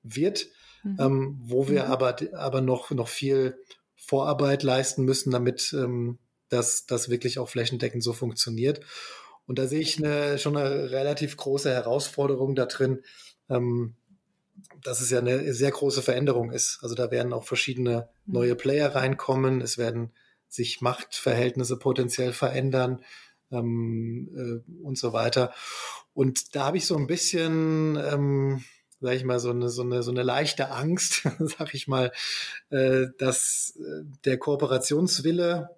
[0.04, 0.48] wird
[0.84, 0.98] mhm.
[1.00, 1.92] ähm, wo wir mhm.
[1.92, 3.58] aber, aber noch, noch viel
[3.96, 8.82] Vorarbeit leisten müssen, damit ähm, das, das wirklich auch flächendeckend so funktioniert.
[9.46, 13.02] Und da sehe ich eine, schon eine relativ große Herausforderung da drin,
[13.50, 13.96] ähm,
[14.84, 16.80] dass es ja eine sehr große Veränderung ist.
[16.82, 18.34] Also da werden auch verschiedene mhm.
[18.34, 20.12] neue Player reinkommen, es werden
[20.48, 23.04] sich Machtverhältnisse potenziell verändern
[23.52, 24.30] ähm,
[24.66, 25.52] äh, und so weiter.
[26.14, 28.64] Und da habe ich so ein bisschen ähm,
[29.04, 32.12] sage ich mal, so eine, so eine, so eine leichte Angst, sag ich mal,
[32.70, 35.70] äh, dass äh, der Kooperationswille,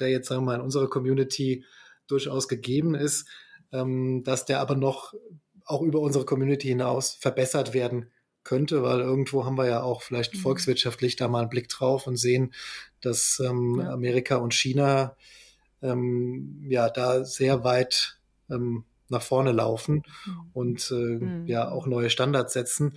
[0.00, 1.62] der jetzt, sagen wir mal, in unserer Community
[2.10, 3.28] durchaus gegeben ist,
[3.72, 5.14] ähm, dass der aber noch
[5.64, 8.10] auch über unsere Community hinaus verbessert werden
[8.42, 10.38] könnte, weil irgendwo haben wir ja auch vielleicht mhm.
[10.38, 12.52] volkswirtschaftlich da mal einen Blick drauf und sehen,
[13.00, 13.90] dass ähm, ja.
[13.90, 15.16] Amerika und China
[15.82, 18.18] ähm, ja da sehr weit
[18.50, 20.50] ähm, nach vorne laufen mhm.
[20.52, 21.46] und äh, mhm.
[21.46, 22.96] ja auch neue Standards setzen.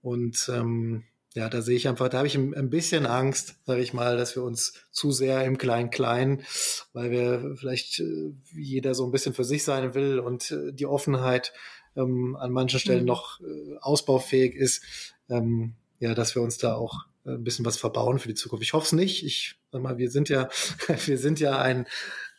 [0.00, 1.04] Und ähm,
[1.34, 4.36] ja, da sehe ich einfach, da habe ich ein, bisschen Angst, sage ich mal, dass
[4.36, 6.44] wir uns zu sehr im Klein-Klein,
[6.92, 10.86] weil wir vielleicht äh, jeder so ein bisschen für sich sein will und äh, die
[10.86, 11.52] Offenheit
[11.96, 13.06] ähm, an manchen Stellen mhm.
[13.06, 14.82] noch äh, ausbaufähig ist,
[15.28, 18.62] ähm, ja, dass wir uns da auch äh, ein bisschen was verbauen für die Zukunft.
[18.62, 19.24] Ich hoffe es nicht.
[19.24, 20.48] Ich sag mal, wir sind ja,
[21.06, 21.86] wir sind ja ein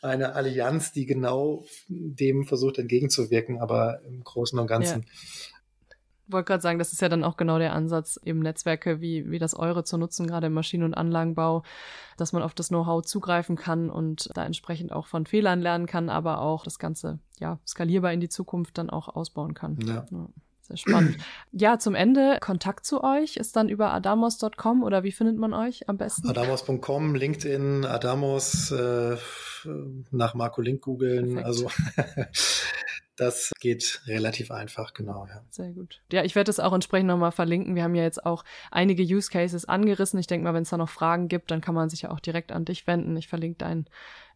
[0.02, 5.02] eine Allianz, die genau dem versucht entgegenzuwirken, aber im Großen und Ganzen.
[5.02, 5.55] Ja.
[6.26, 9.30] Ich wollte gerade sagen, das ist ja dann auch genau der Ansatz, eben Netzwerke wie,
[9.30, 11.62] wie das eure zu nutzen, gerade im Maschinen- und Anlagenbau,
[12.16, 16.08] dass man auf das Know-how zugreifen kann und da entsprechend auch von Fehlern lernen kann,
[16.08, 19.78] aber auch das Ganze ja skalierbar in die Zukunft dann auch ausbauen kann.
[19.86, 20.06] Ja.
[20.10, 20.28] ja.
[20.66, 21.18] Sehr spannend.
[21.52, 25.88] ja, zum Ende, Kontakt zu euch ist dann über adamos.com oder wie findet man euch
[25.88, 26.28] am besten?
[26.28, 29.16] Adamos.com, LinkedIn, Adamos, äh,
[30.10, 31.38] nach Marco Link googeln.
[31.38, 31.70] Also
[33.16, 35.26] das geht relativ einfach, genau.
[35.26, 35.42] Ja.
[35.50, 36.00] Sehr gut.
[36.12, 37.74] Ja, ich werde das auch entsprechend nochmal verlinken.
[37.74, 40.18] Wir haben ja jetzt auch einige Use Cases angerissen.
[40.20, 42.20] Ich denke mal, wenn es da noch Fragen gibt, dann kann man sich ja auch
[42.20, 43.16] direkt an dich wenden.
[43.16, 43.86] Ich verlinke dein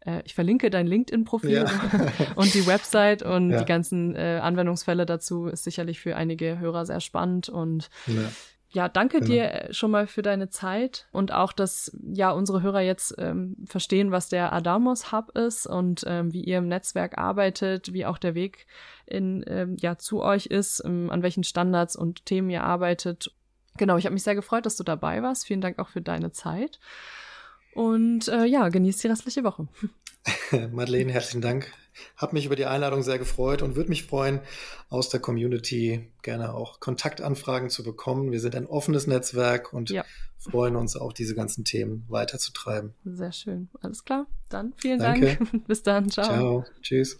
[0.01, 1.65] äh, ich verlinke dein LinkedIn-Profil ja.
[2.37, 3.59] und die Website und ja.
[3.59, 8.31] die ganzen äh, Anwendungsfälle dazu ist sicherlich für einige Hörer sehr spannend und ja.
[8.73, 9.31] Ja, danke genau.
[9.31, 14.13] dir schon mal für deine Zeit und auch, dass ja unsere Hörer jetzt ähm, verstehen,
[14.13, 18.35] was der Adamos Hub ist und ähm, wie ihr im Netzwerk arbeitet, wie auch der
[18.35, 18.67] Weg
[19.07, 23.33] in ähm, ja zu euch ist, ähm, an welchen Standards und Themen ihr arbeitet
[23.77, 25.47] Genau, ich habe mich sehr gefreut, dass du dabei warst.
[25.47, 26.79] Vielen Dank auch für deine Zeit.
[27.73, 29.69] Und äh, ja, genießt die restliche Woche.
[30.73, 31.73] Madeleine, herzlichen Dank.
[32.17, 34.41] Hab mich über die Einladung sehr gefreut und würde mich freuen,
[34.89, 38.31] aus der Community gerne auch Kontaktanfragen zu bekommen.
[38.31, 40.05] Wir sind ein offenes Netzwerk und ja.
[40.39, 42.95] freuen uns auch, diese ganzen Themen weiterzutreiben.
[43.05, 43.69] Sehr schön.
[43.81, 44.27] Alles klar.
[44.49, 45.37] Dann vielen Danke.
[45.37, 45.67] Dank.
[45.67, 46.11] Bis dann.
[46.11, 46.27] Ciao.
[46.27, 46.65] Ciao.
[46.81, 47.19] Tschüss.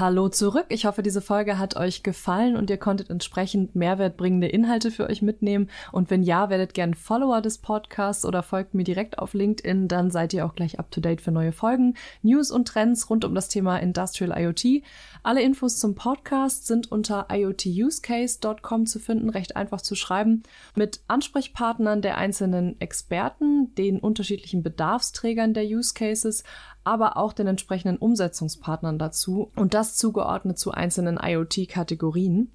[0.00, 0.64] Hallo zurück.
[0.70, 5.20] Ich hoffe, diese Folge hat euch gefallen und ihr konntet entsprechend mehrwertbringende Inhalte für euch
[5.20, 5.68] mitnehmen.
[5.92, 10.10] Und wenn ja, werdet gern Follower des Podcasts oder folgt mir direkt auf LinkedIn, dann
[10.10, 13.34] seid ihr auch gleich up to date für neue Folgen, News und Trends rund um
[13.34, 14.82] das Thema Industrial IoT.
[15.22, 20.44] Alle Infos zum Podcast sind unter iotusecase.com zu finden, recht einfach zu schreiben,
[20.74, 26.42] mit Ansprechpartnern der einzelnen Experten, den unterschiedlichen Bedarfsträgern der Use Cases,
[26.84, 32.52] aber auch den entsprechenden Umsetzungspartnern dazu und das zugeordnet zu einzelnen IoT-Kategorien.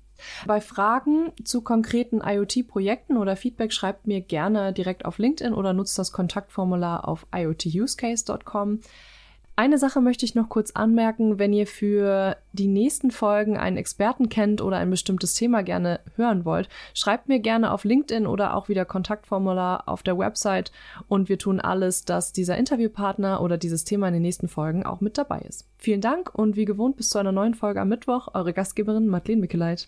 [0.47, 5.99] Bei Fragen zu konkreten IoT-Projekten oder Feedback schreibt mir gerne direkt auf LinkedIn oder nutzt
[5.99, 8.80] das Kontaktformular auf iotusecase.com.
[9.58, 14.28] Eine Sache möchte ich noch kurz anmerken, wenn ihr für die nächsten Folgen einen Experten
[14.28, 18.68] kennt oder ein bestimmtes Thema gerne hören wollt, schreibt mir gerne auf LinkedIn oder auch
[18.68, 20.74] wieder Kontaktformular auf der Website
[21.08, 24.99] und wir tun alles, dass dieser Interviewpartner oder dieses Thema in den nächsten Folgen auch
[24.99, 25.66] mit dabei ist.
[25.78, 29.39] Vielen Dank und wie gewohnt bis zu einer neuen Folge am Mittwoch, eure Gastgeberin Madeleine
[29.39, 29.88] Mickeleit.